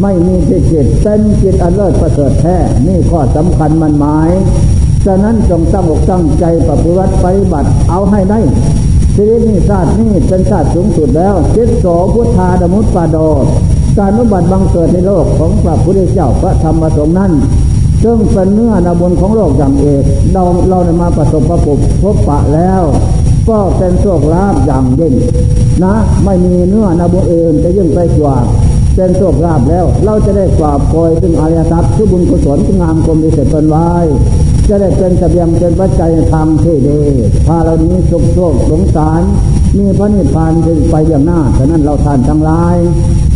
[0.02, 4.30] ไม่มีที่จิตเป็นจิตอันเลิศประเสริฐแท้นี่ข้อสำคัญมันหมาย
[5.06, 8.40] ฉะนั้นจงตั้งอกตั้งใจปฏิบัติปฏิบัติเอาให้ได้
[9.16, 17.32] ชีวิตนี้ชาตินี้เป็นชาติสูงสุดแล้วจิตโสพุทธาดมุตปาโดารนุบัติบังเกิดในโลกของพระพุทธเจ้าพระธรรมสงฆ์นั้น
[18.04, 22.82] ซึ่งเป็นเนื้อนาบุญของโลกอย่างเอกเราเราได้มาประสบประพบพบปะแล้ว
[23.50, 25.14] ก็เป็นโชคลาภอย่างยิ่ง
[25.84, 25.94] นะ
[26.24, 28.38] ไม่มีเนื้อนาบุญอื่นจะยิ่งไปกว่า
[28.96, 33.90] เป็นโชคลาภแล้ว เราจะได้กราบโกยซึ่งอริยทรัพย์ที่บุญกุศลที่งามกรมดีเสร็จเป็นไว้
[34.70, 37.00] จะได้เป็นเสบียงเป็นปัจจัยทางที่ดี
[37.48, 39.22] พาเรานี้สุขโชคสงสาร
[39.78, 42.78] มีพระนิพพานถึงไปอย่างหน้าฉะนั้นเราทานทั้งหลาย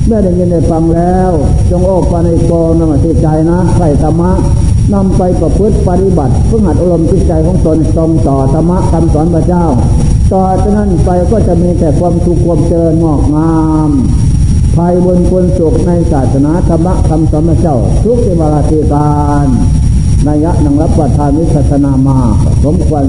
[0.05, 1.31] เมื่อได้ยินได้ฟังแล้ว
[1.69, 4.31] จงโอ้ปานิโกนมาติใจนะใส่ธรรมะ
[4.93, 9.65] นำไปประพฤติปฏิบัติเพื่อหัดอารมณ์จิตใจของตนตรงต่อธรรมะคำสอนพระเจ้า
[10.31, 13.55] ต่อจากนั้นไปก็จะมีแต่ความสุขความเจริญงอกงา
[13.87, 13.89] ม
[14.75, 19.11] ภัยบนคนสุขในศาสนาธรรมะคำสอนพระเจ้า ทุกสิบาราติกา
[19.45, 19.47] ร
[20.27, 22.17] นายะนังรับประทานวิสัชนามา
[22.63, 23.05] สมควร